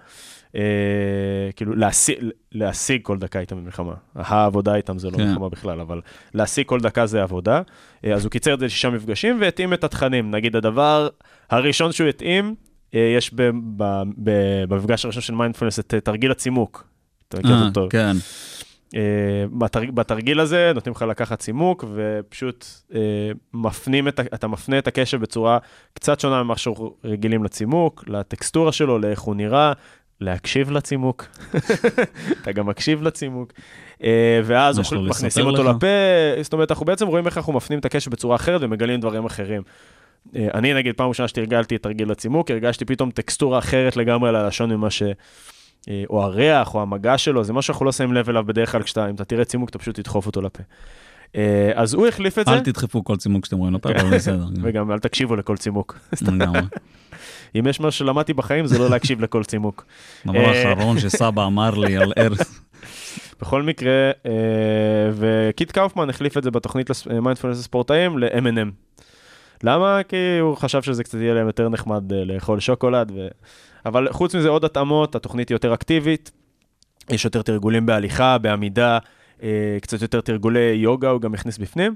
אה, 0.56 0.60
כאילו 1.56 1.74
להשיג, 1.76 2.16
להשיג 2.52 3.02
כל 3.02 3.18
דקה 3.18 3.40
איתם 3.40 3.56
במלחמה. 3.56 3.94
העבודה 4.14 4.74
איתם 4.74 4.98
זה 4.98 5.10
לא 5.10 5.16
כן. 5.16 5.28
מלחמה 5.28 5.48
בכלל, 5.48 5.80
אבל 5.80 6.00
להשיג 6.34 6.66
כל 6.66 6.80
דקה 6.80 7.06
זה 7.06 7.22
עבודה. 7.22 7.62
אה, 8.04 8.14
אז 8.14 8.24
הוא 8.24 8.30
קיצר 8.30 8.54
את 8.54 8.58
זה 8.58 8.66
לשישה 8.66 8.90
מפגשים 8.90 9.36
והתאים 9.40 9.72
את 9.72 9.84
התכנים. 9.84 10.30
נגיד 10.30 10.56
הדבר 10.56 11.08
הראשון 11.50 11.92
שהוא 11.92 12.08
התאים, 12.08 12.54
אה, 12.94 13.14
יש 13.16 13.34
ב, 13.34 13.42
ב, 13.76 14.02
ב, 14.18 14.30
במפגש 14.68 15.04
הראשון 15.04 15.22
של 15.22 15.34
מיינדפולנס 15.34 15.78
את 15.78 15.94
תרגיל 16.04 16.30
הצימוק. 16.30 16.88
אתה 17.28 17.38
מכיר 17.38 17.64
אותו? 17.64 17.88
כן. 17.90 18.16
אה, 18.94 19.00
בתרג, 19.52 19.90
בתרגיל 19.90 20.40
הזה 20.40 20.72
נותנים 20.74 20.94
לך 20.94 21.02
לקחת 21.02 21.38
צימוק 21.38 21.84
ופשוט 21.94 22.66
אה, 22.94 23.00
מפנים 23.54 24.08
את, 24.08 24.20
אתה 24.20 24.48
מפנה 24.48 24.78
את 24.78 24.86
הקשב 24.86 25.20
בצורה 25.20 25.58
קצת 25.94 26.20
שונה 26.20 26.42
ממה 26.42 26.56
שאנחנו 26.56 26.94
רגילים 27.04 27.44
לצימוק, 27.44 28.04
לטקסטורה 28.06 28.72
שלו, 28.72 28.98
לאיך 28.98 29.20
הוא 29.20 29.34
נראה, 29.34 29.72
להקשיב 30.20 30.70
לצימוק. 30.70 31.26
אתה 32.42 32.52
גם 32.52 32.66
מקשיב 32.66 33.02
לצימוק. 33.02 33.52
אה, 34.04 34.40
ואז 34.44 34.78
אנחנו 34.78 35.02
מכניסים 35.02 35.46
אותו 35.46 35.62
לך? 35.62 35.76
לפה, 35.76 35.86
זאת 36.42 36.52
אומרת, 36.52 36.70
אנחנו 36.70 36.86
בעצם 36.86 37.06
רואים 37.06 37.26
איך 37.26 37.36
אנחנו 37.36 37.52
מפנים 37.52 37.78
את 37.78 37.84
הקשב 37.84 38.10
בצורה 38.10 38.36
אחרת 38.36 38.60
ומגלים 38.62 39.00
דברים 39.00 39.24
אחרים. 39.24 39.62
אני 40.34 40.74
נגיד, 40.74 40.94
פעם 40.96 41.08
ראשונה 41.08 41.28
שתרגלתי 41.28 41.76
את 41.76 41.82
תרגיל 41.82 42.10
לצימוק, 42.10 42.50
הרגשתי 42.50 42.84
פתאום 42.84 43.10
טקסטורה 43.10 43.58
אחרת 43.58 43.96
לגמרי 43.96 44.28
על 44.28 44.36
הלשון 44.36 44.72
ממה 44.72 44.90
ש... 44.90 45.02
אה, 45.88 46.04
או 46.10 46.22
הריח, 46.22 46.74
או 46.74 46.82
המגע 46.82 47.18
שלו, 47.18 47.44
זה 47.44 47.52
משהו 47.52 47.66
שאנחנו 47.66 47.86
לא 47.86 47.92
שמים 47.92 48.12
לב 48.12 48.28
אליו 48.28 48.44
בדרך 48.44 48.72
כלל 48.72 48.82
כשאתה, 48.82 49.10
אם 49.10 49.14
אתה 49.14 49.24
תראה 49.24 49.44
צימוק, 49.44 49.70
אתה 49.70 49.78
פשוט 49.78 50.00
תדחוף 50.00 50.26
אותו 50.26 50.42
לפה. 50.42 50.62
אה, 51.36 51.72
אז 51.74 51.94
הוא 51.94 52.06
החליף 52.06 52.38
את 52.38 52.46
זה, 52.46 52.52
אל 52.52 52.60
תדחפו 52.60 53.04
כל 53.04 53.16
צימוק 53.16 53.44
שאתם 53.44 53.56
רואים 53.56 53.74
לפה, 53.74 53.90
אבל 53.90 54.16
בסדר. 54.16 54.46
וגם 54.62 54.92
אל 54.92 54.98
תקשיבו 54.98 55.36
לכל 55.36 55.56
צימוק. 55.56 55.98
אם 57.58 57.66
יש 57.66 57.80
משהו 57.80 57.98
שלמדתי 57.98 58.32
בחיים, 58.32 58.66
זה 58.66 58.78
לא 58.78 58.90
להקשיב 58.90 59.20
לכל 59.20 59.44
צימוק. 59.44 59.84
דבר 60.26 60.36
אה, 60.36 60.72
אחרון 60.72 60.98
שסבא 60.98 61.46
אמר 61.46 61.70
לי 61.70 61.96
על 61.96 62.12
ארץ. 62.18 62.60
בכל 63.40 63.62
מקרה, 63.62 64.10
וקית' 65.12 65.72
קאופמן 65.72 66.10
החליף 66.10 66.38
את 66.38 66.42
זה 66.42 66.50
בתוכנית 66.50 66.90
מיינדפולנס 67.20 67.58
לספורטאים 67.58 68.18
ל-M&M. 68.18 68.70
למה? 69.62 70.00
כי 70.08 70.38
הוא 70.40 70.56
חשב 70.56 70.82
שזה 70.82 71.04
קצת 71.04 71.18
יהיה 71.18 71.34
להם 71.34 71.46
יותר 71.46 71.68
נחמד 71.68 72.12
לאכול 72.12 72.60
שוקולד. 72.60 73.12
אבל 73.86 74.12
חוץ 74.12 74.34
מזה 74.34 74.48
עוד 74.48 74.64
התאמות, 74.64 75.14
התוכנית 75.14 75.48
היא 75.48 75.54
יותר 75.54 75.74
אקטיבית, 75.74 76.30
יש 77.10 77.24
יותר 77.24 77.42
תרגולים 77.42 77.86
בהליכה, 77.86 78.38
בעמידה, 78.38 78.98
אה, 79.42 79.78
קצת 79.82 80.02
יותר 80.02 80.20
תרגולי 80.20 80.60
יוגה, 80.60 81.10
הוא 81.10 81.20
גם 81.20 81.34
הכניס 81.34 81.58
בפנים. 81.58 81.94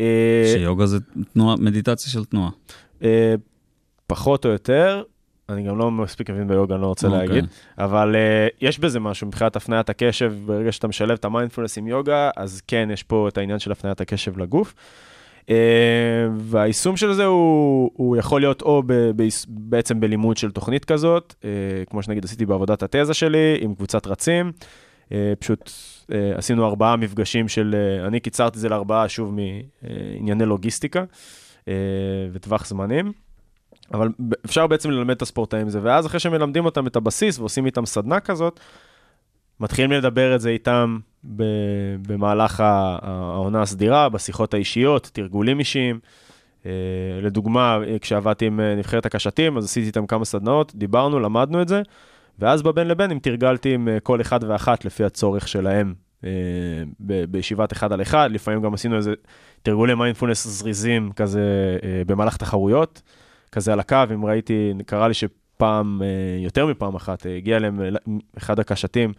אה, 0.00 0.52
שיוגה 0.52 0.86
זה 0.86 0.98
תנועה, 1.32 1.56
מדיטציה 1.56 2.12
של 2.12 2.24
תנועה. 2.24 2.50
אה, 3.02 3.34
פחות 4.06 4.44
או 4.44 4.50
יותר, 4.50 5.02
אני 5.48 5.62
גם 5.62 5.78
לא 5.78 5.90
מספיק 5.90 6.30
מבין 6.30 6.48
ביוגה, 6.48 6.74
אני 6.74 6.82
לא 6.82 6.86
רוצה 6.86 7.06
אוקיי. 7.06 7.28
להגיד, 7.28 7.44
אבל 7.78 8.14
uh, 8.14 8.54
יש 8.60 8.78
בזה 8.78 9.00
משהו 9.00 9.26
מבחינת 9.26 9.56
הפניית 9.56 9.90
הקשב, 9.90 10.34
ברגע 10.46 10.72
שאתה 10.72 10.88
משלב 10.88 11.10
את 11.10 11.24
המיינדפולנס 11.24 11.78
עם 11.78 11.86
יוגה, 11.86 12.30
אז 12.36 12.62
כן, 12.66 12.88
יש 12.92 13.02
פה 13.02 13.28
את 13.28 13.38
העניין 13.38 13.58
של 13.58 13.72
הפניית 13.72 14.00
הקשב 14.00 14.38
לגוף. 14.38 14.74
Uh, 14.74 15.11
והיישום 16.36 16.96
של 16.96 17.12
זה 17.12 17.24
הוא, 17.24 17.90
הוא 17.94 18.16
יכול 18.16 18.40
להיות 18.40 18.62
או 18.62 18.82
ב, 18.86 18.92
ב, 18.92 19.22
בעצם 19.48 20.00
בלימוד 20.00 20.36
של 20.36 20.50
תוכנית 20.50 20.84
כזאת, 20.84 21.34
uh, 21.40 21.44
כמו 21.90 22.02
שנגיד 22.02 22.24
עשיתי 22.24 22.46
בעבודת 22.46 22.82
התזה 22.82 23.14
שלי, 23.14 23.58
עם 23.60 23.74
קבוצת 23.74 24.06
רצים, 24.06 24.52
uh, 25.08 25.12
פשוט 25.38 25.70
עשינו 26.34 26.66
ארבעה 26.66 26.96
מפגשים 26.96 27.48
של, 27.48 27.76
אני 28.06 28.20
קיצרתי 28.20 28.56
את 28.56 28.60
זה 28.60 28.68
לארבעה, 28.68 29.08
שוב, 29.08 29.34
מענייני 29.34 30.44
לוגיסטיקה 30.44 31.04
וטווח 32.32 32.66
זמנים. 32.66 33.12
אבל 33.94 34.08
אפשר 34.44 34.66
בעצם 34.66 34.90
ללמד 34.90 35.14
את 35.14 35.22
הספורטאים 35.22 35.68
זה, 35.68 35.80
ואז 35.82 36.06
אחרי 36.06 36.20
שמלמדים 36.20 36.64
אותם 36.64 36.86
את 36.86 36.96
הבסיס 36.96 37.38
ועושים 37.38 37.66
איתם 37.66 37.86
סדנה 37.86 38.20
כזאת, 38.20 38.60
מתחילים 39.62 39.92
לדבר 39.92 40.34
את 40.34 40.40
זה 40.40 40.50
איתם 40.50 40.98
במהלך 42.06 42.60
העונה 42.64 43.62
הסדירה, 43.62 44.08
בשיחות 44.08 44.54
האישיות, 44.54 45.10
תרגולים 45.12 45.58
אישיים. 45.58 45.98
אה, 46.66 46.70
לדוגמה, 47.22 47.78
כשעבדתי 48.00 48.46
עם 48.46 48.60
אה, 48.60 48.74
נבחרת 48.74 49.06
הקשתים, 49.06 49.56
אז 49.56 49.64
עשיתי 49.64 49.86
איתם 49.86 50.06
כמה 50.06 50.24
סדנאות, 50.24 50.72
דיברנו, 50.74 51.20
למדנו 51.20 51.62
את 51.62 51.68
זה, 51.68 51.82
ואז 52.38 52.62
בבין 52.62 52.88
לבין, 52.88 53.10
אם 53.10 53.18
תרגלתי 53.18 53.74
עם 53.74 53.88
אה, 53.88 54.00
כל 54.00 54.20
אחד 54.20 54.44
ואחת 54.44 54.84
לפי 54.84 55.04
הצורך 55.04 55.48
שלהם 55.48 55.94
בישיבת 56.98 57.72
אחד 57.72 57.92
על 57.92 58.02
אחד, 58.02 58.28
לפעמים 58.32 58.62
גם 58.62 58.74
עשינו 58.74 58.96
איזה 58.96 59.12
תרגולי 59.62 59.94
מיינדפולנס 59.94 60.46
זריזים 60.46 61.12
כזה 61.12 61.76
במהלך 62.06 62.36
תחרויות. 62.36 63.02
כזה 63.52 63.72
על 63.72 63.80
הקו, 63.80 63.96
אם 64.14 64.24
ראיתי, 64.24 64.72
קרה 64.86 65.08
לי 65.08 65.14
שפעם, 65.14 66.02
אה, 66.02 66.06
יותר 66.44 66.66
מפעם 66.66 66.94
אחת, 66.94 67.26
הגיע 67.36 67.56
אליהם 67.56 67.80
אחד 68.38 68.60
הקשתים 68.60 69.12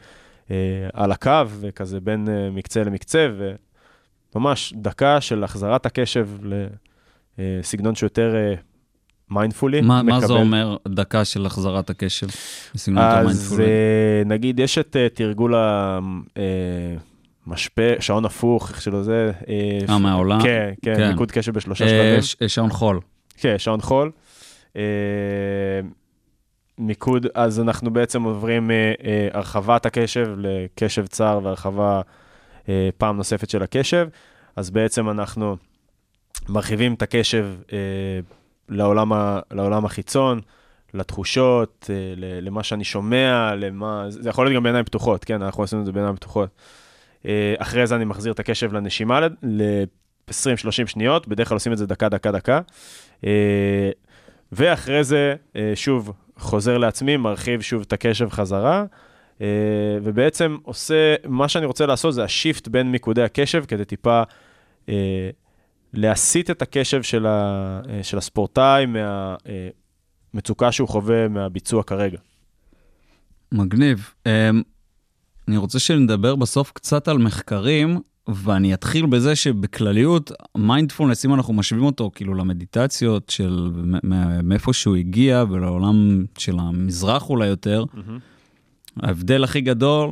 על 0.93 1.12
הקו, 1.12 1.32
וכזה 1.60 1.99
בין 1.99 2.29
אה, 2.29 2.49
מקצה 2.51 2.84
למקצה, 2.84 3.27
ממש 4.36 4.73
דקה 4.77 5.21
של 5.21 5.43
החזרת 5.43 5.86
הקשב 5.86 6.29
לסגנון 7.38 7.95
שיותר 7.95 8.36
אה, 8.36 8.53
מיינדפולי. 9.29 9.82
מה, 9.82 10.03
מה 10.03 10.19
זה 10.19 10.34
אומר 10.34 10.77
דקה 10.88 11.25
של 11.25 11.45
החזרת 11.45 11.89
הקשב? 11.89 12.27
בסגנון 12.75 13.03
יותר 13.03 13.17
אז 13.17 13.25
מיינדפולי? 13.25 13.63
אה, 13.63 14.21
נגיד 14.25 14.60
יש 14.60 14.77
את 14.77 14.95
אה, 14.95 15.10
תרגול 15.10 15.53
המשפה, 17.47 17.82
שעון 17.99 18.25
הפוך, 18.25 18.69
איך 18.69 18.82
שלא 18.82 19.03
זה. 19.03 19.32
אה, 19.89 19.97
מהעולם? 19.97 20.41
כן, 20.41 20.73
כן, 20.82 20.95
כן. 20.97 21.10
מיקוד 21.10 21.32
קשב 21.32 21.53
בשלושה 21.53 21.86
אה, 21.86 22.21
שלבים. 22.21 22.49
שעון 22.49 22.69
חול. 22.69 22.99
כן, 23.38 23.56
שעון 23.58 23.82
חול. 23.82 24.12
אה, 26.79 26.86
מיקוד, 26.86 27.27
אז 27.33 27.59
אנחנו 27.59 27.93
בעצם 27.93 28.23
עוברים 28.23 28.69
מהרחבת 28.69 29.86
הקשב 29.86 30.27
לקשב 30.38 31.07
צר 31.07 31.39
והרחבה 31.43 32.01
אה, 32.69 32.89
פעם 32.97 33.17
נוספת 33.17 33.49
של 33.49 33.63
הקשב. 33.63 34.07
אז 34.55 34.69
בעצם 34.69 35.09
אנחנו 35.09 35.57
מרחיבים 36.49 36.93
את 36.93 37.01
הקשב 37.01 37.47
אה, 37.73 37.77
לעולם, 38.69 39.13
ה, 39.13 39.39
לעולם 39.51 39.86
החיצון, 39.86 40.41
לתחושות, 40.93 41.89
אה, 41.89 42.13
למה 42.41 42.63
שאני 42.63 42.83
שומע, 42.83 43.55
למה... 43.55 44.05
זה 44.09 44.29
יכול 44.29 44.45
להיות 44.45 44.55
גם 44.55 44.63
בעיניים 44.63 44.86
פתוחות, 44.86 45.25
כן, 45.25 45.41
אנחנו 45.41 45.63
עושים 45.63 45.79
את 45.79 45.86
זה 45.86 45.91
בעיניים 45.91 46.15
פתוחות. 46.15 46.49
אה, 47.25 47.53
אחרי 47.57 47.88
זה 47.88 47.95
אני 47.95 48.05
מחזיר 48.05 48.33
את 48.33 48.39
הקשב 48.39 48.73
לנשימה 48.73 49.19
ל-20-30 49.43 50.88
שניות, 50.88 51.27
בדרך 51.27 51.47
כלל 51.47 51.55
עושים 51.55 51.73
את 51.73 51.77
זה 51.77 51.86
דקה, 51.86 52.09
דקה, 52.09 52.31
דקה. 52.31 52.59
אה, 53.25 53.89
ואחרי 54.51 55.03
זה, 55.03 55.36
אה, 55.55 55.71
שוב, 55.75 56.12
חוזר 56.37 56.77
לעצמי, 56.77 57.17
מרחיב 57.17 57.61
שוב 57.61 57.81
את 57.81 57.93
הקשב 57.93 58.29
חזרה, 58.29 58.85
אה, 59.41 59.47
ובעצם 60.03 60.57
עושה, 60.63 61.15
מה 61.27 61.47
שאני 61.47 61.65
רוצה 61.65 61.85
לעשות 61.85 62.13
זה 62.13 62.23
השיפט 62.23 62.67
בין 62.67 62.91
מיקודי 62.91 63.23
הקשב, 63.23 63.65
כדי 63.67 63.85
טיפה 63.85 64.23
אה, 64.89 65.29
להסיט 65.93 66.49
את 66.49 66.61
הקשב 66.61 67.01
של, 67.03 67.25
ה, 67.25 67.81
אה, 67.89 68.03
של 68.03 68.17
הספורטאי 68.17 68.85
מהמצוקה 70.33 70.71
שהוא 70.71 70.87
חווה 70.87 71.27
מהביצוע 71.27 71.83
כרגע. 71.83 72.17
מגניב. 73.51 74.13
אמ, 74.25 74.31
אני 75.47 75.57
רוצה 75.57 75.79
שנדבר 75.79 76.35
בסוף 76.35 76.71
קצת 76.71 77.07
על 77.07 77.17
מחקרים, 77.17 78.01
ואני 78.27 78.73
אתחיל 78.73 79.05
בזה 79.05 79.36
שבכלליות, 79.36 80.31
מיינדפולנס, 80.57 81.25
אם 81.25 81.33
אנחנו 81.33 81.53
משווים 81.53 81.83
אותו 81.83 82.12
כאילו 82.15 82.33
למדיטציות 82.33 83.29
של 83.29 83.71
מאיפה 84.43 84.73
שהוא 84.73 84.95
הגיע 84.95 85.43
ולעולם 85.49 86.25
של 86.38 86.59
המזרח 86.59 87.29
אולי 87.29 87.47
יותר, 87.47 87.86
ההבדל 89.01 89.43
הכי 89.43 89.62
גדול 89.62 90.12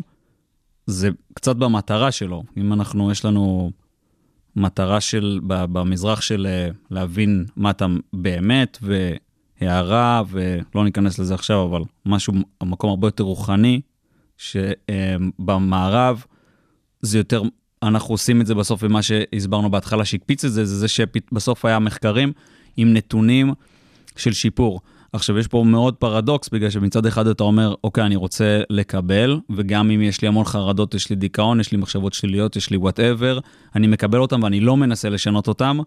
זה 0.86 1.10
קצת 1.34 1.56
במטרה 1.56 2.12
שלו. 2.12 2.43
אם 2.58 2.74
אנחנו, 2.74 3.12
יש 3.12 3.26
לנו 3.26 3.71
מטרה 4.56 5.02
של, 5.02 5.39
במזרח 5.43 6.21
של 6.21 6.47
אה, 6.50 6.69
להבין 6.91 7.45
מה 7.56 7.69
אתה 7.69 7.86
באמת, 8.13 8.78
והערה, 8.82 10.24
ולא 10.30 10.84
ניכנס 10.84 11.19
לזה 11.19 11.34
עכשיו, 11.34 11.65
אבל 11.65 11.82
משהו, 12.06 12.34
המקום 12.62 12.89
הרבה 12.89 13.08
יותר 13.08 13.24
רוחני, 13.24 13.82
שבמערב 14.38 16.26
זה 17.02 17.17
יותר, 17.17 17.41
אנחנו 17.84 18.13
עושים 18.13 18.41
את 18.41 18.46
זה 18.46 18.56
בסוף, 18.56 18.84
ומה 18.84 19.02
שהסברנו 19.02 19.72
בהתחלה 19.72 20.06
שהקפיץ 20.06 20.46
את 20.46 20.52
זה, 20.52 20.65
זה 20.65 20.76
זה 20.76 20.88
שבסוף 20.88 21.65
היה 21.65 21.80
מחקרים 21.80 22.32
עם 22.78 22.94
נתונים 22.94 23.54
של 24.15 24.34
שיפור. 24.34 24.82
עכשיו, 25.13 25.38
יש 25.38 25.48
פה 25.48 25.63
מאוד 25.67 25.96
פרדוקס, 25.96 26.50
בגלל 26.50 26.70
שמצד 26.70 27.06
אחד 27.06 27.28
אתה 27.28 27.44
אומר, 27.44 27.74
אוקיי, 27.84 28.06
אני 28.06 28.15
רוצה 28.15 28.62
לקבל, 28.70 29.39
וגם 29.50 29.91
אם 29.91 30.02
יש 30.02 30.22
לי 30.22 30.28
המון 30.28 30.46
חרדות, 30.46 30.94
יש 30.94 31.10
לי 31.10 31.15
דיכאון, 31.15 31.60
יש 31.60 31.72
לי 31.72 31.78
מחשבות 31.78 32.13
שליליות, 32.13 32.56
יש 32.56 32.70
לי 32.70 32.78
whatever, 32.78 33.39
אני 33.76 33.88
מקבל 33.88 34.20
אותם 34.20 34.44
ואני 34.44 34.60
לא 34.60 34.78
מנסה 34.78 35.10
לשנות 35.10 35.48
אותם, 35.48 35.80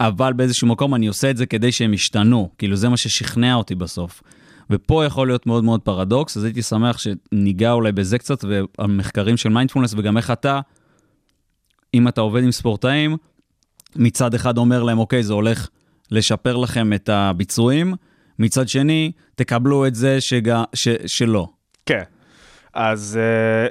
אבל 0.00 0.32
באיזשהו 0.32 0.66
מקום 0.68 0.94
אני 0.94 1.06
עושה 1.06 1.30
את 1.30 1.36
זה 1.36 1.46
כדי 1.46 1.72
שהם 1.72 1.94
ישתנו, 1.94 2.48
כאילו 2.58 2.76
זה 2.76 2.88
מה 2.88 2.96
ששכנע 2.96 3.54
אותי 3.54 3.74
בסוף. 3.74 4.22
ופה 4.70 5.04
יכול 5.04 5.26
להיות 5.26 5.46
מאוד 5.46 5.64
מאוד 5.64 5.80
פרדוקס, 5.80 6.36
אז 6.36 6.44
הייתי 6.44 6.62
שמח 6.62 6.98
שניגע 6.98 7.72
אולי 7.72 7.92
בזה 7.92 8.18
קצת, 8.18 8.44
ועל 8.44 8.90
מחקרים 8.90 9.36
של 9.36 9.48
מיינדפולנס, 9.48 9.94
וגם 9.96 10.16
איך 10.16 10.30
אתה, 10.30 10.60
אם 11.94 12.08
אתה 12.08 12.20
עובד 12.20 12.42
עם 12.42 12.50
ספורטאים, 12.50 13.16
מצד 13.96 14.34
אחד 14.34 14.58
אומר 14.58 14.82
להם, 14.82 14.98
אוקיי, 14.98 15.22
זה 15.22 15.32
הולך 15.32 15.68
לשפר 16.10 16.56
לכם 16.56 16.92
את 16.92 17.08
הביצועים, 17.08 17.94
מצד 18.38 18.68
שני, 18.68 19.12
תקבלו 19.34 19.86
את 19.86 19.94
זה 19.94 20.20
שג... 20.20 20.62
ש... 20.74 20.88
שלא. 21.06 21.48
כן. 21.86 22.02
אז 22.74 23.18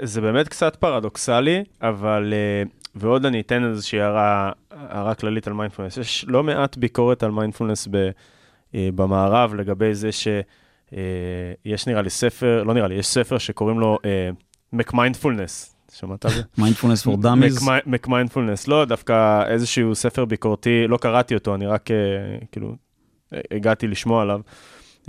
אה, 0.02 0.06
זה 0.06 0.22
באמת 0.22 0.48
קצת 0.48 0.76
פרדוקסלי, 0.76 1.64
אבל, 1.82 2.34
אה, 2.66 2.70
ועוד 2.96 3.26
אני 3.26 3.42
אתן 3.42 3.70
איזושהי 3.70 4.02
הערה, 4.02 4.52
הערה 4.72 5.16
כללית 5.16 5.48
על 5.48 5.54
מיינדפולנס. 5.54 5.98
יש 5.98 6.26
לא 6.28 6.44
מעט 6.44 6.78
ביקורת 6.78 7.24
על 7.24 7.32
מיינדפולנס 7.32 7.88
ב, 7.92 7.96
אה, 7.96 8.76
במערב 8.96 9.54
לגבי 9.54 9.94
זה 9.96 10.10
שיש 10.12 11.88
נראה 11.88 12.02
לי 12.02 12.10
ספר, 12.10 12.64
לא 12.64 12.74
נראה 12.74 12.88
לי, 12.88 12.96
יש 12.96 13.08
ספר 13.08 13.38
שקוראים 13.38 13.80
לו 13.80 13.98
McMindfulness. 14.74 15.77
שמעת 16.00 16.26
על 16.26 16.32
זה? 16.32 16.42
Mindfulness 16.58 17.04
for 17.04 17.18
Dummies. 17.18 17.70
McMindfulness, 17.86 18.68
לא, 18.68 18.86
דווקא 18.86 19.44
איזשהו 19.48 19.96
ספר 19.96 20.26
ביקורתי, 20.26 20.88
לא 20.88 20.98
קראתי 20.98 21.36
אותו, 21.36 21.56
אני 21.56 21.68
רק 21.68 21.88
אה, 21.88 22.46
כאילו 22.52 22.76
הגעתי 23.52 23.88
לשמוע 23.88 24.22
עליו. 24.22 24.42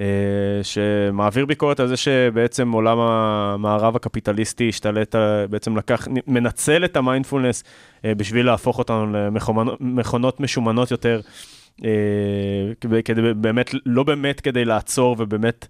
אה, 0.01 0.61
שמעביר 0.63 1.47
ביקורת 1.47 1.81
על 1.81 1.89
זה 1.89 1.97
שבעצם 1.97 2.73
עולם 2.73 2.99
המערב 2.99 3.97
הקפיטליסטי 3.97 4.69
השתלט, 4.69 5.15
בעצם 5.51 5.77
לקח, 5.77 6.09
מנצל 6.27 6.85
את 6.85 6.97
המיינדפולנס 6.97 7.65
אה, 8.05 8.15
בשביל 8.15 8.47
להפוך 8.47 8.79
אותנו 8.79 9.07
למכונות 9.81 10.41
משומנות 10.41 10.91
יותר, 10.91 11.21
אה, 11.85 11.91
כדי 13.05 13.23
באמת, 13.37 13.75
לא 13.87 14.03
באמת 14.03 14.41
כדי 14.41 14.65
לעצור 14.65 15.17
ובאמת 15.19 15.67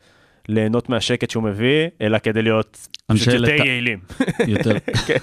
ליהנות 0.49 0.89
מהשקט 0.89 1.31
שהוא 1.31 1.43
מביא, 1.43 1.87
אלא 2.01 2.19
כדי 2.19 2.43
להיות 2.43 2.89
פשוט 3.07 3.35
יותר 3.35 3.55
לת- 3.55 3.67
יעילים. 3.67 3.99
יותר. 4.47 4.79
כן. 5.07 5.17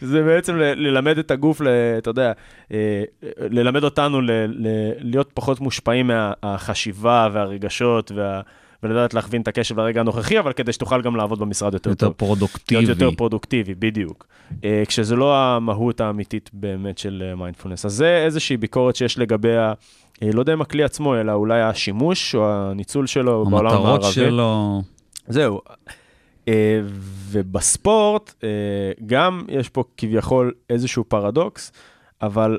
זה 0.00 0.22
בעצם 0.22 0.56
ל- 0.56 0.88
ללמד 0.88 1.18
את 1.18 1.30
הגוף, 1.30 1.60
ל- 1.60 1.66
אתה 1.98 2.10
יודע, 2.10 2.32
אה, 2.72 3.02
ללמד 3.40 3.84
אותנו 3.84 4.20
ל- 4.20 4.30
ל- 4.46 4.66
להיות 4.98 5.30
פחות 5.34 5.60
מושפעים 5.60 6.10
מהחשיבה 6.42 7.28
והרגשות 7.32 8.12
וה... 8.14 8.40
ולדעת 8.84 9.14
להכווין 9.14 9.42
את 9.42 9.48
הקשב 9.48 9.80
לרגע 9.80 10.00
הנוכחי, 10.00 10.38
אבל 10.38 10.52
כדי 10.52 10.72
שתוכל 10.72 11.02
גם 11.02 11.16
לעבוד 11.16 11.38
במשרד 11.38 11.74
יותר 11.74 11.90
יותר 11.90 12.06
טוב. 12.06 12.14
פרודוקטיבי. 12.16 12.80
להיות 12.86 13.00
יותר 13.00 13.16
פרודוקטיבי, 13.16 13.74
בדיוק. 13.74 14.26
אה, 14.64 14.82
כשזה 14.86 15.16
לא 15.16 15.36
המהות 15.36 16.00
האמיתית 16.00 16.50
באמת 16.52 16.98
של 16.98 17.32
מיינדפולנס. 17.36 17.84
אז 17.86 17.92
זה 17.92 18.22
איזושהי 18.24 18.56
ביקורת 18.56 18.96
שיש 18.96 19.18
לגבי, 19.18 19.56
אה, 19.56 19.72
לא 20.32 20.40
יודע 20.40 20.52
אם 20.52 20.60
הכלי 20.60 20.84
עצמו, 20.84 21.16
אלא 21.16 21.32
אולי 21.32 21.62
השימוש 21.62 22.34
או 22.34 22.52
הניצול 22.52 23.06
שלו 23.06 23.44
בעולם 23.44 23.72
המערבי. 23.72 23.92
המטרות 23.92 24.12
שלו. 24.12 24.82
זהו. 25.28 25.60
אה, 26.48 26.80
ובספורט, 27.28 28.34
אה, 28.44 28.48
גם 29.06 29.44
יש 29.48 29.68
פה 29.68 29.84
כביכול 29.96 30.52
איזשהו 30.70 31.04
פרדוקס, 31.04 31.72
אבל 32.22 32.58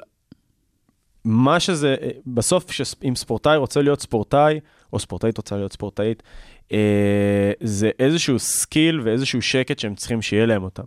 מה 1.25 1.59
שזה, 1.59 1.95
אה, 2.01 2.09
בסוף, 2.27 2.65
אם 3.03 3.15
ספורטאי 3.15 3.57
רוצה 3.57 3.81
להיות 3.81 4.01
ספורטאי, 4.01 4.59
או 4.93 4.99
ספורטאית 4.99 5.37
רוצה 5.37 5.55
להיות 5.55 5.73
ספורטאית, 5.73 6.23
אה, 6.71 7.51
זה 7.61 7.89
איזשהו 7.99 8.39
skill 8.39 9.01
ואיזשהו 9.03 9.41
שקט 9.41 9.79
שהם 9.79 9.95
צריכים 9.95 10.21
שיהיה 10.21 10.45
להם 10.45 10.63
אותם. 10.63 10.83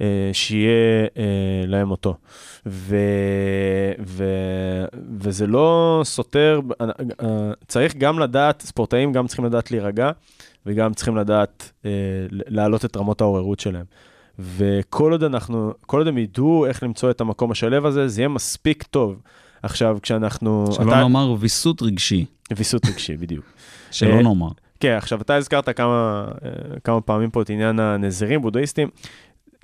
אה, 0.00 0.30
שיהיה 0.32 1.06
אה, 1.16 1.66
להם 1.66 1.90
אותו. 1.90 2.14
ו, 2.66 2.96
ו, 4.06 4.24
וזה 5.18 5.46
לא 5.46 6.00
סותר, 6.04 6.60
אה, 6.80 7.52
צריך 7.68 7.96
גם 7.96 8.18
לדעת, 8.18 8.62
ספורטאים 8.62 9.12
גם 9.12 9.26
צריכים 9.26 9.44
לדעת 9.44 9.70
להירגע, 9.70 10.10
וגם 10.66 10.94
צריכים 10.94 11.16
לדעת 11.16 11.72
להעלות 12.30 12.84
את 12.84 12.96
רמות 12.96 13.20
העוררות 13.20 13.60
שלהם. 13.60 13.84
וכל 14.38 15.12
עוד 15.12 15.24
אנחנו, 15.24 15.72
כל 15.86 15.98
עוד 15.98 16.06
הם 16.08 16.18
ידעו 16.18 16.66
איך 16.66 16.82
למצוא 16.82 17.10
את 17.10 17.20
המקום 17.20 17.50
השלב 17.50 17.86
הזה, 17.86 18.08
זה 18.08 18.20
יהיה 18.20 18.28
מספיק 18.28 18.82
טוב. 18.82 19.20
עכשיו, 19.62 19.98
כשאנחנו... 20.02 20.66
שלא 20.72 20.96
נאמר 20.96 21.34
ויסות 21.38 21.82
רגשי. 21.82 22.24
ויסות 22.56 22.86
רגשי, 22.86 23.16
בדיוק. 23.16 23.44
שלא 23.90 24.22
נאמר. 24.22 24.48
כן, 24.80 24.92
עכשיו, 24.96 25.20
אתה 25.20 25.36
הזכרת 25.36 25.76
כמה, 25.76 26.24
כמה 26.84 27.00
פעמים 27.00 27.30
פה 27.30 27.42
את 27.42 27.50
עניין 27.50 27.80
הנזירים, 27.80 28.42
בודהיסטים. 28.42 28.88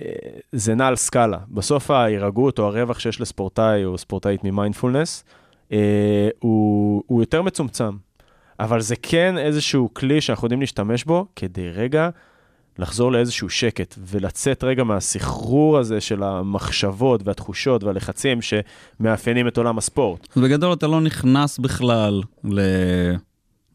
אה, 0.01 0.07
זה 0.53 0.75
נע 0.75 0.87
על 0.87 0.97
סקאלה. 0.97 1.39
בסוף 1.49 1.91
ההירגעות 1.91 2.59
או 2.59 2.67
הרווח 2.67 2.99
שיש 2.99 3.21
לספורטאי 3.21 3.85
או 3.85 3.99
ספורטאית 3.99 4.45
ממיינדפולנס, 4.45 5.25
אה, 5.73 6.29
הוא, 6.39 7.03
הוא 7.07 7.23
יותר 7.23 7.43
מצומצם. 7.43 7.97
אבל 8.61 8.81
זה 8.81 8.95
כן 9.03 9.39
איזשהו 9.39 9.91
כלי 9.95 10.21
שאנחנו 10.21 10.47
יודעים 10.47 10.61
להשתמש 10.61 11.05
בו 11.05 11.27
כדי 11.37 11.71
רגע 11.71 12.09
לחזור 12.79 13.13
לאיזשהו 13.13 13.51
שקט 13.51 13.95
ולצאת 13.99 14.65
רגע 14.65 14.85
מהסחרור 14.85 15.79
הזה 15.79 16.01
של 16.01 16.23
המחשבות 16.23 17.21
והתחושות 17.25 17.85
והלחצים 17.85 18.39
שמאפיינים 18.43 19.49
את 19.49 19.57
עולם 19.57 19.79
הספורט. 19.79 20.37
בגדול 20.37 20.73
אתה 20.73 20.87
לא 20.87 21.01
נכנס 21.01 21.59
בכלל 21.59 22.23
ל... 22.45 22.61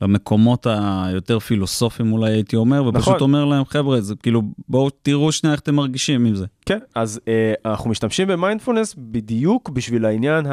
במקומות 0.01 0.67
היותר 0.69 1.39
פילוסופיים 1.39 2.13
אולי 2.13 2.31
הייתי 2.31 2.55
אומר, 2.55 2.85
ופשוט 2.85 3.07
נכון. 3.07 3.21
אומר 3.21 3.45
להם, 3.45 3.65
חבר'ה, 3.65 4.01
זה 4.01 4.15
כאילו, 4.15 4.41
בואו 4.69 4.89
תראו 4.89 5.31
שנייה 5.31 5.51
איך 5.53 5.59
אתם 5.61 5.75
מרגישים 5.75 6.25
עם 6.25 6.35
זה. 6.35 6.45
כן, 6.65 6.79
אז 6.95 7.19
אה, 7.27 7.53
אנחנו 7.71 7.89
משתמשים 7.89 8.27
במיינדפולנס 8.27 8.95
בדיוק 8.97 9.69
בשביל 9.69 10.05
העניין 10.05 10.45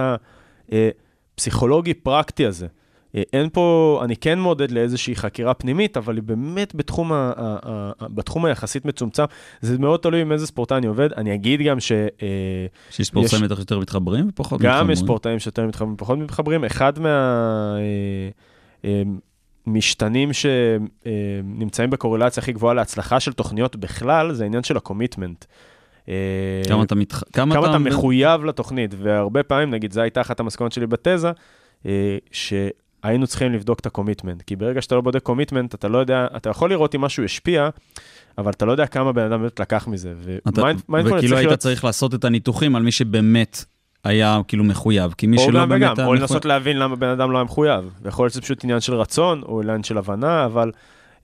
הפסיכולוגי-פרקטי 1.34 2.46
הזה. 2.46 2.66
אה, 3.14 3.22
אין 3.32 3.48
פה, 3.52 4.00
אני 4.04 4.16
כן 4.16 4.38
מעודד 4.38 4.70
לאיזושהי 4.70 5.16
חקירה 5.16 5.54
פנימית, 5.54 5.96
אבל 5.96 6.16
היא 6.16 6.22
באמת 6.22 6.74
בתחום, 6.74 7.12
ה, 7.12 7.32
ה, 7.37 7.56
ה, 7.62 7.90
ה, 8.00 8.08
בתחום 8.08 8.44
היחסית 8.44 8.84
מצומצם. 8.84 9.24
זה 9.61 9.78
מאוד 9.78 10.00
תלוי 10.00 10.20
עם 10.20 10.32
איזה 10.32 10.46
ספורטאי 10.46 10.76
אני 10.78 10.87
עובד. 10.87 11.12
אני 11.12 11.34
אגיד 11.34 11.61
גם 11.62 11.80
ש... 11.80 11.92
אה, 11.92 12.06
שיש 12.90 13.06
ספורטאים 13.06 13.44
יש- 13.44 13.58
יותר 13.58 13.78
מתחברים 13.78 14.28
ופחות 14.28 14.61
גם 14.61 14.68
מתחברים. 14.70 14.90
יש 14.90 14.98
ספורטאים 14.98 15.38
שיותר 15.38 15.66
מתחברים 15.66 15.92
ופחות 15.94 16.18
מתחברים. 16.18 16.64
אחד 16.64 16.92
מהמשתנים 19.68 20.31
שנמצאים 20.33 21.90
בקורלציה 21.90 22.40
הכי 22.42 22.52
גבוהה 22.52 22.74
להצלחה 22.74 23.20
של 23.20 23.33
תוכניות 23.33 23.76
בכלל, 23.76 24.33
זה 24.33 24.44
העניין 24.44 24.62
של 24.62 24.76
ה 24.77 24.82
commitment. 24.82 25.44
אה, 26.09 26.62
כמה 26.68 26.83
אתה 26.83 26.94
מתח... 26.94 27.22
כמה 27.33 27.54
כמה 27.54 27.70
אתה 27.70 27.78
מחויב 27.78 28.44
לתוכנית, 28.44 28.94
והרבה 28.98 29.42
פעמים, 29.42 29.70
נגיד, 29.70 29.92
זו 29.92 30.00
הייתה 30.00 30.20
אחת 30.20 30.40
המסקנות 30.40 30.72
שלי 30.72 30.87
בתזה, 30.87 31.31
אה, 31.87 32.16
שהיינו 32.33 33.26
צריכים 33.26 33.52
לבדוק 33.52 33.81
את 33.81 33.87
ה 33.87 33.91
commitment, 33.91 34.42
כי 34.42 34.57
ברגע 34.57 34.83
שאתה 34.83 34.94
לא 34.94 35.00
בודק 35.00 35.22
commitment, 35.22 35.74
אתה 35.74 35.88
לא 35.88 35.98
יודע, 35.98 36.26
אתה 36.37 36.50
יכול 36.50 36.70
לראות 36.70 36.94
אם 36.94 37.00
משהו 37.00 37.24
השפיע, 37.24 37.68
אבל 38.38 38.50
אתה 38.50 38.64
לא 38.64 38.72
יודע 38.72 38.87
כמה 38.87 39.12
בן 39.12 39.22
אדם 39.22 39.40
באמת 39.40 39.61
לקח 39.61 39.88
מזה. 39.88 40.14
אתה... 40.48 40.61
ומיינדפולנס 40.61 41.07
וכאילו 41.07 41.37
היית 41.37 41.52
צריך 41.52 41.85
לעשות 41.85 42.14
את 42.14 42.24
הניתוחים 42.24 42.76
על 42.76 42.83
מי 42.83 42.92
שבאמת 42.92 43.64
היה 44.04 44.40
כאילו 44.48 44.64
מחויב, 44.64 45.14
כי 45.18 45.26
מי 45.26 45.37
או 45.37 45.42
שלא 45.42 45.66
באמת 45.66 45.80
וגם, 45.80 45.94
או 45.98 46.02
מחויב... 46.02 46.20
לנסות 46.20 46.44
להבין 46.44 46.78
למה 46.78 46.96
בן 46.96 47.08
אדם 47.08 47.30
לא 47.30 47.38
היה 47.38 47.44
מחויב. 47.44 47.84
ויכול 48.02 48.24
להיות 48.24 48.32
שזה 48.32 48.42
פשוט 48.42 48.64
עניין 48.64 48.80
של 48.80 48.94
רצון, 48.94 49.42
או 49.42 49.62
עניין 49.62 49.82
של 49.82 49.98
הבנה, 49.98 50.44
אבל 50.44 50.70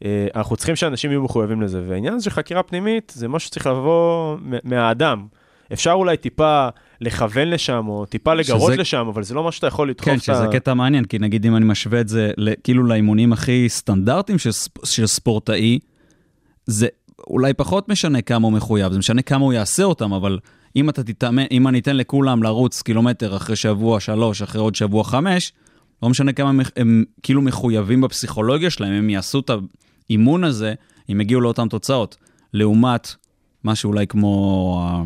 אה, 0.05 0.27
אנחנו 0.35 0.57
צריכים 0.57 0.77
שאנשים 0.77 1.11
יהיו 1.11 1.23
מחויבים 1.23 1.63
לזה. 1.63 1.83
והעניין 1.89 2.21
של 2.21 2.31
חקירה 2.31 2.63
פנימית, 2.63 3.13
זה 3.17 3.29
משהו 3.29 3.47
שצריך 3.47 3.67
לבוא 3.67 4.37
מהאדם. 4.65 5.27
אפשר 5.73 5.93
אולי 5.93 6.17
טיפה 6.17 6.69
לכוון 7.01 7.49
לשם, 7.49 7.85
או 7.89 8.07
טיפה 8.07 8.35
לגרות 8.35 8.73
שזה- 8.73 8.81
לשם, 8.81 9.07
אבל 9.09 9.23
זה 9.23 9.35
לא 9.35 9.45
משהו 9.45 9.57
שאתה 9.57 9.67
יכול 9.67 9.91
לדחוף 9.91 10.05
כן, 10.09 10.15
את 10.17 10.23
שזה 10.23 10.47
קטע 10.53 10.75
מעניין, 10.75 11.05
כי 11.05 11.19
נגיד 11.19 11.47
אם 11.47 11.57
אני 11.57 11.65
משווה 11.65 12.01
את 12.01 12.09
זה 12.09 12.31
כאילו 12.65 12.85
לאימונים 12.85 13.33
הכי 13.33 13.69
סטנדרטיים 13.69 14.39
של, 14.39 14.51
של 14.85 15.07
ספורטאי, 15.07 15.79
זה 16.67 16.87
אולי 17.27 17.55
פחות 17.55 17.89
משנה 17.89 18.23
כמה 18.23 18.47
הוא 18.47 18.53
מחויב, 18.53 18.93
זה 18.93 18.99
משנה 18.99 19.23
כמה 19.23 19.45
הוא 19.45 19.53
יעשה 19.53 19.83
אותם, 19.83 20.13
אבל 20.13 20.39
אם 20.77 20.89
אתה 20.89 21.05
תתאמן, 21.05 21.45
אם 21.51 21.69
אני 21.69 21.79
אתן 21.79 21.97
לכולם 21.97 22.43
לרוץ 22.43 22.83
קילומטר 22.83 23.37
אחרי 23.37 23.57
שבוע 23.57 24.01
שלוש, 24.01 24.43
אחרי 24.43 24.61
עוד 24.61 24.75
שבוע 24.75 25.05
חמש, 25.05 25.53
לא 26.03 26.09
משנה 26.09 26.33
כמה 26.33 26.49
הם, 26.49 26.61
הם 26.77 27.05
כאילו 27.23 27.43
מחויבים 27.43 28.01
בפסיכולוגיה 28.01 28.71
שלהם, 28.71 28.93
הם 28.93 29.11
יעשו 29.11 29.41
את 29.41 29.51
האימון 30.09 30.45
הזה, 30.45 30.75
הם 31.09 31.21
יגיעו 31.21 31.41
לאותן 31.41 31.69
תוצאות. 31.69 32.17
לעומת 32.53 33.15
משהו 33.65 33.91
אולי 33.91 34.07
כמו 34.07 34.97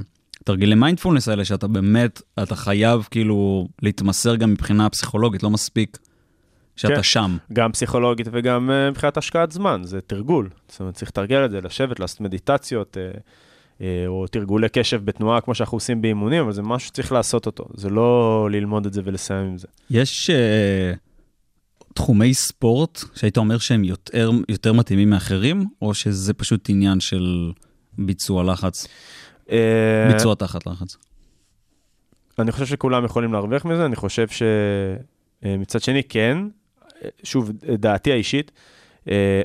התרגילי 0.41 0.75
מיינדפולנס 0.75 1.29
האלה, 1.29 1.45
שאתה 1.45 1.67
באמת, 1.69 2.23
אתה 2.43 2.57
חייב 2.57 3.09
כאילו 3.11 3.69
להתמסר 3.83 4.37
גם 4.37 4.51
מבחינה 4.51 4.91
פסיכולוגית, 4.91 5.43
לא 5.43 5.51
מספיק 5.51 5.99
שאתה 6.77 6.95
כן. 6.95 7.03
שם. 7.03 7.37
גם 7.53 7.73
פסיכולוגית 7.73 8.27
וגם 8.33 8.71
אה, 8.71 8.91
מבחינת 8.91 9.17
השקעת 9.17 9.53
זמן, 9.53 9.81
זה 9.85 10.01
תרגול. 10.01 10.49
זאת 10.69 10.81
אומרת, 10.81 10.95
צריך 10.95 11.11
לתרגל 11.11 11.45
את 11.45 11.51
זה, 11.51 11.61
לשבת, 11.61 12.01
לעשות 12.01 12.21
מדיטציות, 12.21 12.97
אה, 13.01 13.21
או 14.07 14.27
תרגולי 14.27 14.69
קשב 14.69 15.05
בתנועה, 15.05 15.41
כמו 15.41 15.55
שאנחנו 15.55 15.77
עושים 15.77 16.03
באימונים, 16.03 16.43
אבל 16.43 16.53
זה 16.53 16.63
משהו 16.63 16.89
שצריך 16.89 17.13
לעשות 17.13 17.47
אותו. 17.47 17.65
זה 17.75 17.91
לא 17.91 18.49
ללמוד 18.51 18.87
את 18.87 18.93
זה 18.93 19.01
ולסיים 19.05 19.47
עם 19.47 19.59
זה. 19.59 19.67
יש 19.91 20.31
uh, 20.31 20.99
תחומי 21.95 22.35
ספורט 22.35 23.01
שהיית 23.15 23.37
אומר 23.37 23.59
שהם 23.59 23.85
יותר, 23.85 24.31
יותר 24.49 24.73
מתאימים 24.73 25.11
מאחרים, 25.11 25.67
או 25.83 25.95
שזה 25.95 26.35
פשוט 26.35 26.71
עניין 26.71 27.01
של 27.01 27.53
ביצוע 27.99 28.45
לחץ, 28.45 28.87
אה, 29.51 30.11
ביצוע 30.13 30.35
תחת 30.35 30.67
לחץ? 30.67 30.97
אני 32.39 32.53
חושב 32.53 32.67
שכולם 32.67 33.05
יכולים 33.05 33.33
להרוויח 33.33 33.65
מזה, 33.65 33.87
אני 33.87 33.97
חושב 33.97 34.27
שמצד 34.29 35.81
שני, 35.81 36.03
כן, 36.03 36.39
אה, 37.05 37.09
שוב, 37.23 37.53
דעתי 37.79 38.13
האישית, 38.13 38.51
אה, 38.51 38.78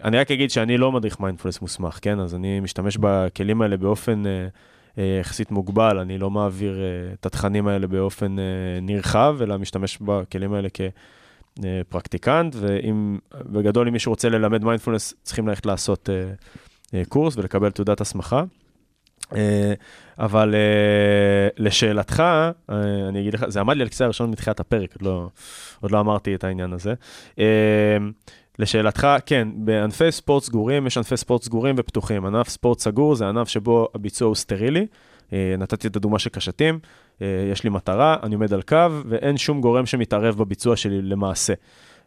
אני 0.03 0.17
רק 0.17 0.31
אגיד 0.31 0.51
שאני 0.51 0.77
לא 0.77 0.91
מדריך 0.91 1.19
מיינדפולנס 1.19 1.61
מוסמך, 1.61 1.99
כן? 2.01 2.19
אז 2.19 2.35
אני 2.35 2.59
משתמש 2.59 2.97
בכלים 2.99 3.61
האלה 3.61 3.77
באופן 3.77 4.25
אה, 4.25 4.47
אה, 4.97 5.17
יחסית 5.21 5.51
מוגבל, 5.51 5.99
אני 5.99 6.17
לא 6.17 6.29
מעביר 6.29 6.79
אה, 6.81 7.13
את 7.13 7.25
התכנים 7.25 7.67
האלה 7.67 7.87
באופן 7.87 8.39
אה, 8.39 8.43
נרחב, 8.81 9.37
אלא 9.41 9.57
משתמש 9.57 9.97
בכלים 10.01 10.53
האלה 10.53 10.67
כפרקטיקנט, 11.89 12.55
ואם, 12.59 13.17
בגדול, 13.45 13.87
אם 13.87 13.93
מישהו 13.93 14.11
רוצה 14.11 14.29
ללמד 14.29 14.63
מיינדפולנס, 14.63 15.13
צריכים 15.23 15.47
ללכת 15.47 15.65
לעשות 15.65 16.09
אה, 16.09 16.33
אה, 16.93 17.05
קורס 17.05 17.37
ולקבל 17.37 17.71
תעודת 17.71 18.01
הסמכה. 18.01 18.43
אה, 19.35 19.73
אבל 20.19 20.55
אה, 20.55 21.47
לשאלתך, 21.57 22.19
אה, 22.19 22.51
אני 23.09 23.21
אגיד 23.21 23.33
לך, 23.33 23.45
זה 23.47 23.59
עמד 23.59 23.75
לי 23.75 23.81
על 23.81 23.89
כיסא 23.89 24.03
הראשון 24.03 24.31
מתחילת 24.31 24.59
הפרק, 24.59 24.93
עוד 24.93 25.01
לא, 25.01 25.29
עוד 25.81 25.91
לא 25.91 25.99
אמרתי 25.99 26.35
את 26.35 26.43
העניין 26.43 26.73
הזה. 26.73 26.93
לשאלתך, 28.59 29.07
כן, 29.25 29.47
בענפי 29.55 30.11
ספורט 30.11 30.43
סגורים, 30.43 30.87
יש 30.87 30.97
ענפי 30.97 31.17
ספורט 31.17 31.43
סגורים 31.43 31.75
ופתוחים. 31.77 32.25
ענף 32.25 32.49
ספורט 32.49 32.79
סגור 32.79 33.15
זה 33.15 33.27
ענף 33.29 33.47
שבו 33.47 33.87
הביצוע 33.95 34.27
הוא 34.27 34.35
סטרילי. 34.35 34.85
אה, 35.33 35.55
נתתי 35.57 35.87
את 35.87 35.95
הדוגמה 35.95 36.19
של 36.19 36.29
קשתים, 36.29 36.79
אה, 37.21 37.27
יש 37.51 37.63
לי 37.63 37.69
מטרה, 37.69 38.17
אני 38.23 38.35
עומד 38.35 38.53
על 38.53 38.61
קו, 38.61 38.77
ואין 39.09 39.37
שום 39.37 39.61
גורם 39.61 39.85
שמתערב 39.85 40.37
בביצוע 40.37 40.75
שלי 40.75 41.01
למעשה. 41.01 41.53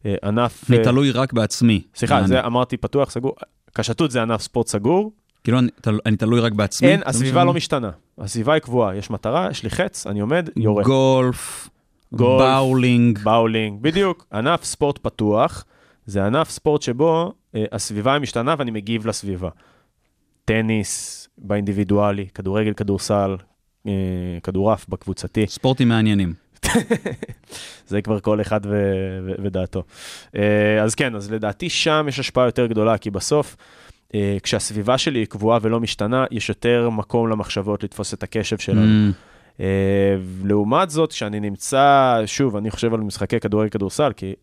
אה, 0.06 0.14
ענף... 0.24 0.70
אני 0.70 0.84
תלוי 0.84 1.10
רק 1.10 1.32
בעצמי. 1.32 1.82
סליחה, 1.94 2.26
זה 2.26 2.44
אמרתי 2.46 2.76
פתוח, 2.76 3.10
סגור. 3.10 3.34
קשתות 3.72 4.10
זה 4.10 4.22
ענף 4.22 4.40
ספורט 4.40 4.66
סגור, 4.66 5.12
כאילו 5.44 5.58
אני, 5.58 5.68
תל- 5.80 5.98
אני 6.06 6.16
תלוי 6.16 6.40
רק 6.40 6.52
בעצמי. 6.52 6.88
אין, 6.88 7.00
הסביבה 7.06 7.44
לא 7.44 7.54
משתנה. 7.54 7.90
הסביבה 8.18 8.52
היא 8.52 8.60
קבועה, 8.62 8.96
יש 8.96 9.10
מטרה, 9.10 9.48
יש 9.50 9.62
לי 9.62 9.70
חץ, 9.70 10.06
אני 10.06 10.20
עומד, 10.20 10.48
יורה. 10.56 10.82
גולף, 10.84 11.68
גולף, 12.12 12.40
באולינג. 12.40 13.18
באולינג, 13.18 13.82
בדיוק. 13.82 14.26
ענף 14.32 14.64
ספורט 14.64 14.98
פתוח, 14.98 15.64
זה 16.06 16.24
ענף 16.24 16.50
ספורט 16.50 16.82
שבו 16.82 17.32
אה, 17.54 17.64
הסביבה 17.72 18.18
משתנה 18.18 18.54
ואני 18.58 18.70
מגיב 18.70 19.06
לסביבה. 19.06 19.48
טניס 20.44 21.28
באינדיבידואלי, 21.38 22.26
כדורגל, 22.34 22.72
כדורסל, 22.72 23.36
אה, 23.86 23.92
כדורעף 24.42 24.88
בקבוצתי. 24.88 25.46
ספורטים 25.46 25.88
מעניינים. 25.88 26.34
זה 27.88 28.02
כבר 28.02 28.20
כל 28.20 28.40
אחד 28.40 28.60
ו- 28.64 29.18
ו- 29.26 29.42
ודעתו. 29.42 29.82
אה, 30.36 30.82
אז 30.82 30.94
כן, 30.94 31.14
אז 31.14 31.32
לדעתי 31.32 31.70
שם 31.70 32.06
יש 32.08 32.18
השפעה 32.18 32.46
יותר 32.46 32.66
גדולה, 32.66 32.98
כי 32.98 33.10
בסוף, 33.10 33.56
אה, 34.14 34.36
כשהסביבה 34.42 34.98
שלי 34.98 35.18
היא 35.18 35.26
קבועה 35.26 35.58
ולא 35.62 35.80
משתנה, 35.80 36.24
יש 36.30 36.48
יותר 36.48 36.90
מקום 36.90 37.28
למחשבות 37.28 37.84
לתפוס 37.84 38.14
את 38.14 38.22
הקשב 38.22 38.58
שלנו. 38.58 39.10
אממ, 39.10 39.14
לעומת 40.44 40.90
זאת, 40.90 41.12
כשאני 41.12 41.40
נמצא, 41.40 42.22
שוב, 42.26 42.56
אני 42.56 42.70
חושב 42.70 42.94
על 42.94 43.00
משחקי 43.00 43.40
כדורגל 43.40 43.68
כדורסל, 43.68 44.12
כי 44.16 44.34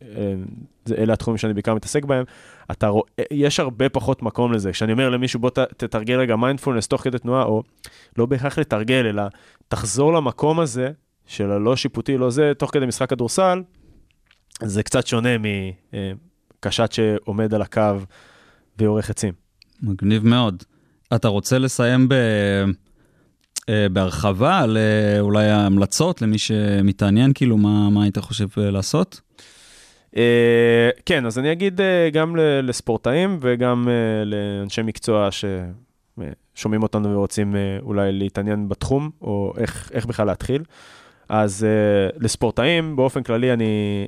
זה, 0.86 0.96
אלה 0.96 1.14
התחומים 1.14 1.38
שאני 1.38 1.54
בעיקר 1.54 1.74
מתעסק 1.74 2.06
בהם, 2.06 2.24
אתה 2.72 2.88
רואה, 2.88 3.08
יש 3.32 3.60
הרבה 3.60 3.90
פחות 3.90 4.22
מקום 4.24 4.54
לזה. 4.54 4.72
כשאני 4.72 4.92
אומר 4.92 5.10
למישהו, 5.10 5.40
בוא 5.40 5.50
תתרגל 5.50 6.20
רגע 6.20 6.36
מיינדפולנס 6.36 6.88
תוך 6.88 7.02
כדי 7.02 7.20
תנועה, 7.20 7.44
או 7.44 7.64
לא 8.18 8.26
בהכרח 8.26 8.60
לתרגל, 8.60 9.06
אלא 9.06 9.24
תחזור 9.68 10.14
למקום 10.14 10.60
הזה, 10.60 10.92
של 11.26 11.52
הלא 11.52 11.76
שיפוטי, 11.76 12.18
לא 12.18 12.30
זה, 12.30 12.52
תוך 12.58 12.72
כדי 12.74 12.86
משחק 12.86 13.10
כדורסל, 13.10 13.62
זה 14.64 14.84
קצת 14.84 15.08
שונה 15.08 15.30
מקשת 16.60 16.92
שעומד 16.92 17.54
על 17.54 17.62
הקו 17.62 17.82
ויורה 18.78 19.02
חצים. 19.02 19.34
מגניב 19.82 20.26
מאוד. 20.26 20.64
אתה 21.16 21.28
רוצה 21.28 21.58
לסיים 21.58 22.10
ב... 22.10 22.14
אה, 23.70 23.90
בהרחבה 23.90 24.60
על 24.60 24.78
אה, 24.78 25.20
אולי 25.20 25.46
ההמלצות 25.46 26.22
למי 26.22 26.38
שמתעניין, 26.38 27.32
כאילו 27.36 27.58
מה, 27.58 27.90
מה 27.90 28.04
היית 28.04 28.18
חושב 28.18 28.48
אה, 28.58 28.72
לעשות? 28.72 29.22
כן, 31.06 31.26
אז 31.26 31.40
אני 31.40 31.52
אגיד 31.52 31.82
גם 32.14 32.36
לספורטאים 32.64 33.38
וגם 33.42 33.88
לאנשי 34.26 34.82
מקצוע 34.82 35.30
ששומעים 35.32 36.84
אותנו 36.84 37.14
ורוצים 37.14 37.56
אולי 37.82 38.12
להתעניין 38.12 38.70
בתחום, 38.70 39.10
או 39.22 39.54
איך, 39.58 39.92
איך 39.94 40.06
בכלל 40.06 40.28
להתחיל. 40.28 40.64
אז 41.30 41.68
לספורטאים, 42.18 42.96
באופן 42.96 43.24
כללי 43.24 43.54
אני 43.54 44.08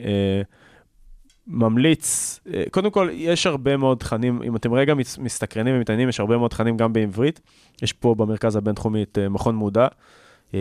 ממליץ, 1.47 2.39
uh, 2.47 2.51
קודם 2.71 2.91
כל, 2.91 3.09
יש 3.11 3.45
הרבה 3.45 3.77
מאוד 3.77 3.97
תכנים, 3.97 4.41
אם 4.43 4.55
אתם 4.55 4.73
רגע 4.73 4.93
מס- 4.93 5.17
מסתקרנים 5.17 5.75
ומתעניינים, 5.75 6.09
יש 6.09 6.19
הרבה 6.19 6.37
מאוד 6.37 6.51
תכנים 6.51 6.77
גם 6.77 6.93
בעברית. 6.93 7.41
יש 7.81 7.93
פה 7.93 8.15
במרכז 8.15 8.55
הבינתחומי 8.55 9.03
את 9.03 9.17
uh, 9.25 9.29
מכון 9.29 9.55
מודע. 9.55 9.87
אה, 10.53 10.59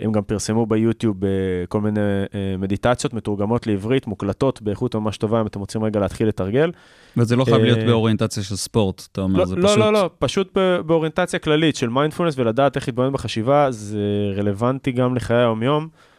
הם 0.00 0.12
גם 0.12 0.22
פרסמו 0.22 0.66
ביוטיוב 0.66 1.24
אה, 1.24 1.30
כל 1.68 1.80
מיני 1.80 2.00
אה, 2.34 2.56
מדיטציות 2.58 3.14
מתורגמות 3.14 3.66
לעברית, 3.66 4.06
מוקלטות 4.06 4.62
באיכות 4.62 4.94
ממש 4.94 5.16
טובה, 5.16 5.40
אם 5.40 5.46
אתם 5.46 5.60
רוצים 5.60 5.84
רגע 5.84 6.00
להתחיל 6.00 6.28
לתרגל. 6.28 6.72
וזה 7.16 7.36
לא 7.36 7.44
חייב 7.44 7.62
להיות 7.62 7.78
אה, 7.78 7.86
באוריינטציה 7.86 8.42
של 8.42 8.56
ספורט, 8.56 9.06
אתה 9.12 9.20
אומר, 9.20 9.38
לא, 9.38 9.44
זה 9.44 9.56
לא, 9.56 9.68
פשוט... 9.68 9.78
לא, 9.78 9.92
לא, 9.92 10.10
פשוט 10.18 10.58
ב- 10.58 10.80
באוריינטציה 10.86 11.38
כללית 11.38 11.76
של 11.76 11.88
מיינדפולנס 11.88 12.38
ולדעת 12.38 12.76
איך 12.76 12.88
להתבונן 12.88 13.12
בחשיבה, 13.12 13.70
זה 13.70 13.98
רלוונטי 14.36 14.92
גם 14.92 15.14
לחיי 15.14 15.36
היום-יום. 15.36 15.82
אה, 15.82 16.13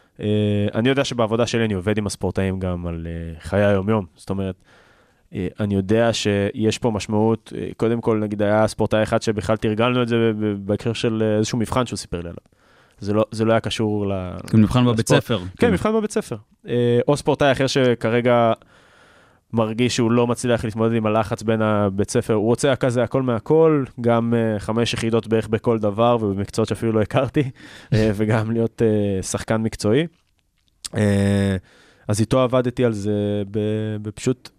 אני 0.75 0.89
יודע 0.89 1.03
שבעבודה 1.03 1.47
שלי 1.47 1.65
אני 1.65 1.73
עובד 1.73 1.97
עם 1.97 2.07
הספורטאים 2.07 2.59
גם 2.59 2.87
על 2.87 3.07
אה, 3.09 3.39
חיי 3.39 3.65
היום-יום, 3.65 4.05
זאת 4.15 4.29
אומרת, 4.29 4.55
אה, 5.33 5.47
אני 5.59 5.75
יודע 5.75 6.13
שיש 6.13 6.77
פה 6.77 6.91
משמעות, 6.91 7.53
אה, 7.57 7.67
קודם 7.77 8.01
כל 8.01 8.17
נגיד 8.19 8.41
היה 8.41 8.67
ספורטאי 8.67 9.03
אחד 9.03 9.21
שבכלל 9.21 9.57
תרגלנו 9.57 10.01
את 10.01 10.07
זה 10.07 10.15
בהקשר 10.57 10.93
של 10.93 11.23
אה, 11.25 11.37
איזשהו 11.37 11.59
מבחן 11.59 11.85
שהוא 11.85 11.97
סיפר 11.97 12.17
לי 12.17 12.29
עליו. 12.29 12.35
זה 12.99 13.13
לא, 13.13 13.25
זה 13.31 13.45
לא 13.45 13.51
היה 13.51 13.59
קשור 13.59 14.07
ל... 14.07 14.11
כאילו 14.47 14.63
מבחן 14.63 14.85
בבית. 14.85 15.09
ספר. 15.09 15.39
כן, 15.57 15.71
מבחן 15.71 15.93
בבית 15.93 16.11
ספר. 16.11 16.35
אה, 16.67 16.99
או 17.07 17.17
ספורטאי 17.17 17.51
אחר 17.51 17.67
שכרגע 17.67 18.53
מרגיש 19.55 19.95
שהוא 19.95 20.11
לא 20.11 20.27
מצליח 20.27 20.65
להתמודד 20.65 20.95
עם 20.95 21.05
הלחץ 21.05 21.43
בין 21.43 21.61
הבית 21.61 22.11
ספר, 22.11 22.33
הוא 22.33 22.45
רוצה 22.45 22.75
כזה 22.75 23.03
הכל 23.03 23.21
מהכל, 23.21 23.83
גם 24.01 24.33
אה, 24.33 24.59
חמש 24.59 24.93
יחידות 24.93 25.27
בערך 25.27 25.47
בכל 25.47 25.79
דבר 25.79 26.17
ובמקצועות 26.21 26.69
שאפילו 26.69 26.91
לא 26.91 27.01
הכרתי, 27.01 27.43
אה, 27.93 28.11
וגם 28.15 28.51
להיות 28.51 28.81
אה, 28.81 29.23
שחקן 29.23 29.61
מקצועי. 29.61 30.07
אה, 30.95 31.55
אז 32.07 32.19
איתו 32.19 32.41
עבדתי 32.41 32.85
על 32.85 32.93
זה 32.93 33.43
בפשוט, 34.01 34.49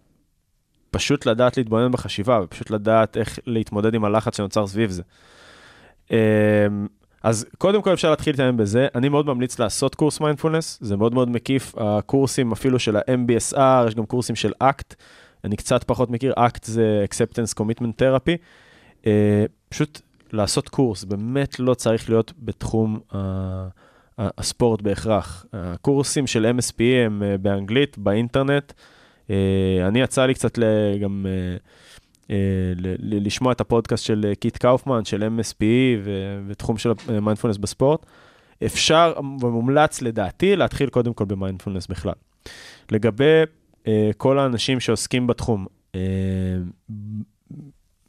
פשוט 0.91 1.25
לדעת 1.25 1.57
להתבונן 1.57 1.91
בחשיבה, 1.91 2.39
ופשוט 2.43 2.69
לדעת 2.69 3.17
איך 3.17 3.39
להתמודד 3.45 3.93
עם 3.93 4.05
הלחץ 4.05 4.37
שנוצר 4.37 4.67
סביב 4.67 4.89
זה. 4.89 5.03
אה, 6.11 6.17
אז 7.27 7.45
קודם 7.57 7.81
כל 7.81 7.93
אפשר 7.93 8.09
להתחיל 8.09 8.33
להתאמן 8.33 8.57
בזה. 8.57 8.87
אני 8.95 9.09
מאוד 9.09 9.25
ממליץ 9.25 9.59
לעשות 9.59 9.95
קורס 9.95 10.19
מיינדפולנס, 10.19 10.79
זה 10.81 10.97
מאוד 10.97 11.13
מאוד 11.13 11.29
מקיף. 11.29 11.73
הקורסים 11.77 12.51
אפילו 12.51 12.79
של 12.79 12.95
ה-MBSR, 12.95 13.87
יש 13.87 13.95
גם 13.95 14.05
קורסים 14.05 14.35
של 14.35 14.51
ACT, 14.63 14.95
אני 15.43 15.55
קצת 15.55 15.83
פחות 15.83 16.09
מכיר, 16.09 16.33
ACT 16.33 16.59
זה 16.63 17.05
Acceptance 17.09 17.59
Commitment 17.59 18.01
Therapy. 18.01 18.37
Uh, 19.01 19.05
פשוט 19.69 20.01
לעשות 20.31 20.69
קורס, 20.69 21.03
באמת 21.03 21.59
לא 21.59 21.73
צריך 21.73 22.09
להיות 22.09 22.33
בתחום 22.39 22.99
uh, 23.11 23.15
הספורט 24.17 24.81
בהכרח. 24.81 25.45
הקורסים 25.53 26.27
של 26.27 26.53
MSPE 26.57 26.81
הם 27.05 27.21
אה, 27.21 27.41
באנגלית, 27.41 27.97
באינטרנט. 27.97 28.73
אה, 29.27 29.31
אני 29.87 30.01
יצא 30.01 30.25
לי 30.25 30.33
קצת 30.33 30.59
גם... 31.01 31.25
אה, 31.25 31.67
לשמוע 33.01 33.51
את 33.51 33.61
הפודקאסט 33.61 34.05
של 34.05 34.25
אה, 34.29 34.35
קית' 34.35 34.57
קאופמן, 34.57 35.05
של 35.05 35.23
MSPE 35.23 35.99
ו- 36.03 36.41
ותחום 36.47 36.77
של 36.77 36.91
מיינדפולנס 37.21 37.57
בספורט. 37.57 38.05
אפשר 38.65 39.13
ומומלץ 39.41 40.01
לדעתי 40.01 40.55
להתחיל 40.55 40.89
קודם 40.89 41.13
כל 41.13 41.25
במיינדפולנס 41.25 41.87
בכלל. 41.87 42.13
לגבי 42.91 43.41
אה, 43.87 44.09
כל 44.17 44.39
האנשים 44.39 44.79
שעוסקים 44.79 45.27
בתחום, 45.27 45.65
אה, 45.95 45.99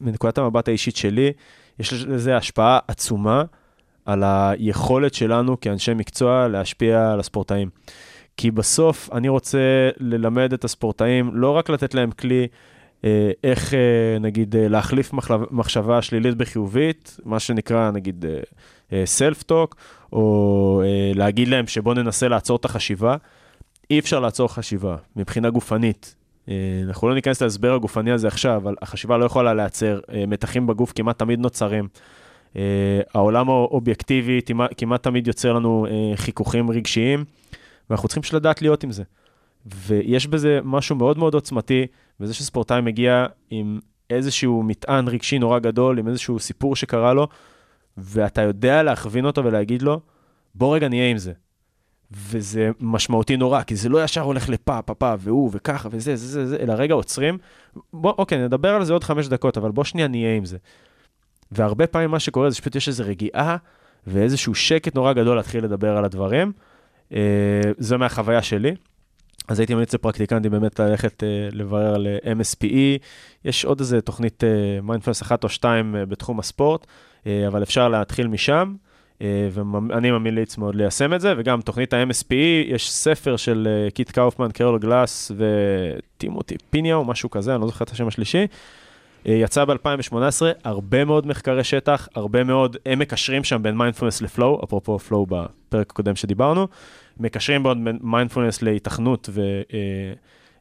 מנקודת 0.01 0.39
המבט 0.39 0.69
האישית 0.69 0.97
שלי, 0.97 1.33
יש 1.79 1.93
לזה 1.93 2.37
השפעה 2.37 2.79
עצומה 2.89 3.45
על 4.05 4.23
היכולת 4.25 5.15
שלנו 5.15 5.61
כאנשי 5.61 5.95
מקצוע 5.95 6.49
להשפיע 6.49 7.13
על 7.13 7.21
הספורטאים. 7.21 7.71
כי 8.37 8.51
בסוף 8.51 9.11
אני 9.13 9.29
רוצה 9.29 9.91
ללמד 9.97 10.53
את 10.53 10.65
הספורטאים, 10.65 11.31
לא 11.35 11.51
רק 11.51 11.71
לתת 11.71 11.95
להם 11.95 12.11
כלי 12.11 12.43
אה, 12.43 12.47
איך 13.45 13.75
אה, 13.75 14.19
נגיד 14.21 14.57
אה, 14.57 14.69
להחליף 14.69 15.13
מחשבה 15.51 16.03
שלילית 16.03 16.35
בחיובית, 16.35 17.21
מה 17.25 17.41
שנקרא 17.41 17.91
נגיד 17.91 18.25
טוק, 19.43 19.77
או 20.13 20.83
אה, 20.85 21.13
להגיד 21.15 21.49
להם 21.49 21.67
שבואו 21.67 21.95
ננסה 21.95 22.29
לעצור 22.29 22.57
את 22.57 22.65
החשיבה. 22.65 23.17
אי 23.91 23.99
אפשר 23.99 24.21
לעצור 24.21 24.55
חשיבה 24.55 24.97
מבחינה 25.17 25.51
גופנית. 25.51 26.15
אה, 26.49 26.55
אנחנו 26.89 27.09
לא 27.09 27.15
ניכנס 27.15 27.43
להסבר 27.43 27.75
הגופני 27.75 28.11
הזה 28.11 28.29
עכשיו, 28.29 28.57
אבל 28.57 28.75
החשיבה 28.83 29.17
לא 29.19 29.25
יכולה 29.25 29.55
להיעצר, 29.55 30.01
אה, 30.13 30.27
מתחים 30.27 30.67
בגוף 30.67 30.93
כמעט 30.95 31.19
תמיד 31.19 31.41
נוצרים. 31.41 31.89
אה, 32.57 33.01
העולם 33.15 33.51
האובייקטיבי 33.51 34.41
כמעט, 34.77 35.03
תמיד 35.03 35.27
יוצר 35.27 35.53
לנו 35.53 35.87
אה, 35.91 36.17
חיכוכים 36.17 36.71
רגשיים, 36.71 37.25
ואנחנו 37.91 38.09
צריכים 38.09 38.37
לדעת 38.37 38.63
להיות 38.63 38.85
עם 38.85 38.93
זה. 38.93 39.03
ויש 39.67 40.27
בזה 40.27 40.61
משהו 40.65 40.97
מאוד 40.97 41.19
מאוד 41.19 41.35
עוצמתי, 41.35 41.87
וזה 42.21 42.35
שספורטאי 42.35 42.81
מגיע 42.81 43.27
עם 43.51 43.79
איזשהו 44.11 44.63
מטען 44.63 45.09
רגשי 45.09 45.39
נורא 45.39 45.59
גדול, 45.59 45.99
עם 45.99 46.09
איזשהו 46.09 46.39
סיפור 46.39 46.77
שקרה 46.77 47.15
לו, 47.15 47.29
ואתה 47.97 48.43
יודע 48.43 48.83
להכווין 48.83 49.25
אותו 49.25 49.45
ולהגיד 49.45 49.83
לו, 49.83 50.01
בוא 50.55 50.75
רגע 50.77 50.89
נהיה 50.89 51.11
עם 51.11 51.19
זה. 51.19 51.33
וזה 52.11 52.71
משמעותי 52.81 53.37
נורא, 53.37 53.63
כי 53.63 53.77
זה 53.77 53.89
לא 53.89 54.05
ישר 54.05 54.21
הולך 54.21 54.49
לפה, 54.49 54.83
פה, 54.83 54.95
פה, 54.95 55.15
והוא, 55.19 55.51
וככה, 55.53 55.89
וזה, 55.93 56.17
זה, 56.17 56.27
זה, 56.27 56.47
זה, 56.47 56.57
אלא 56.57 56.73
רגע 56.73 56.95
עוצרים. 56.95 57.39
בוא, 57.93 58.13
אוקיי, 58.19 58.39
נדבר 58.39 58.75
על 58.75 58.85
זה 58.85 58.93
עוד 58.93 59.05
חמש 59.05 59.29
דקות, 59.29 59.57
אבל 59.57 59.71
בוא 59.71 59.85
שנייה 59.85 60.09
נהיה 60.09 60.37
עם 60.37 60.45
זה. 60.45 60.57
והרבה 61.53 61.87
פעמים 61.87 62.11
מה 62.11 62.19
שקורה 62.21 62.51
זה 62.51 62.57
שפשוט 62.57 62.77
יש 62.77 62.89
איזו 62.89 63.05
רגיעה 63.07 63.57
ואיזשהו 64.07 64.55
שקט 64.55 64.95
נורא 64.95 65.13
גדול 65.13 65.37
להתחיל 65.37 65.65
לדבר 65.65 65.97
על 65.97 66.05
הדברים. 66.05 66.53
אה, 67.13 67.61
זה 67.79 67.97
מהחוויה 67.97 68.43
שלי. 68.43 68.75
אז 69.49 69.61
הייתי 69.61 69.75
ממליץ 69.75 69.95
לפרקטיקנטים 69.95 70.51
באמת 70.51 70.81
ללכת 70.81 71.25
אה, 71.25 71.49
לברר 71.53 71.95
על 71.95 72.07
אה, 72.07 72.33
MSPE. 72.33 73.03
יש 73.45 73.65
עוד 73.65 73.81
איזה 73.81 74.01
תוכנית 74.01 74.43
מיינדפלנס 74.83 75.23
אחת 75.23 75.45
או 75.45 75.49
שתיים 75.49 75.97
אה, 75.97 76.07
בתחום 76.07 76.39
הספורט, 76.39 76.87
אה, 77.27 77.47
אבל 77.47 77.63
אפשר 77.63 77.89
להתחיל 77.89 78.27
משם. 78.27 78.75
אה, 79.23 79.49
ואני 79.51 80.11
ממליץ 80.11 80.59
מאוד 80.59 80.75
ליישם 80.75 81.15
את 81.15 81.21
זה, 81.21 81.35
וגם 81.37 81.61
תוכנית 81.61 81.93
ה-MSPE, 81.95 82.35
יש 82.67 82.93
ספר 82.93 83.37
של 83.37 83.69
אה, 83.71 83.91
קית' 83.91 84.11
קאופמן, 84.11 84.51
קרול 84.51 84.79
גלאס 84.79 85.33
וטימותי 85.37 86.57
פיניה 86.71 86.95
או 86.95 87.05
משהו 87.05 87.31
כזה, 87.31 87.55
אני 87.55 87.61
לא 87.61 87.67
זוכר 87.67 87.85
את 87.85 87.91
השם 87.91 88.07
השלישי. 88.09 88.47
אה, 89.27 89.33
יצא 89.33 89.65
ב-2018, 89.65 90.15
הרבה 90.65 91.05
מאוד 91.05 91.27
מחקרי 91.27 91.65
שטח, 91.65 92.09
הרבה 92.15 92.45
מאוד, 92.45 92.77
הם 92.87 92.99
מקשרים 92.99 93.45
שם 93.45 93.63
בין 93.63 93.77
מיינדפולנס 93.77 94.23
ל 94.23 94.30
flow, 94.30 94.65
אפרופו 94.65 94.99
flow 94.99 95.27
בפרק 95.27 95.91
הקודם 95.91 96.17
שדיברנו, 96.17 96.69
מקשרים 97.21 97.63
מאוד 97.63 97.79
בין 97.85 97.99
מיינדפולנס 98.03 98.63
להיתכנות 98.63 99.29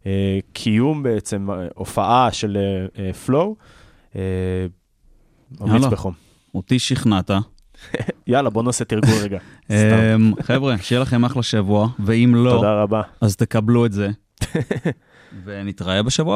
וקיום 0.06 1.04
בעצם, 1.04 1.52
אה, 1.52 1.68
הופעה 1.76 2.32
של 2.32 2.58
פלואו. 3.26 3.56
ממליץ 5.60 5.74
יאללה. 5.74 5.90
בחום. 5.90 6.14
אותי 6.56 6.80
שכנעת. 6.80 7.32
יאללה, 8.28 8.50
בוא 8.50 8.64
נעשה 8.64 8.86
תרגול 8.86 9.16
רגע. 9.24 9.40
חבר'ה, 10.48 10.78
שיהיה 10.78 11.02
לכם 11.02 11.26
אחלה 11.26 11.44
שבוע, 11.44 11.88
ואם 12.00 12.34
לא, 12.36 12.52
תודה 12.52 12.74
רבה. 12.74 13.02
אז 13.22 13.36
תקבלו 13.36 13.86
את 13.86 13.92
זה. 13.92 14.10
ונתראה 15.46 16.04
בשבוע 16.04 16.36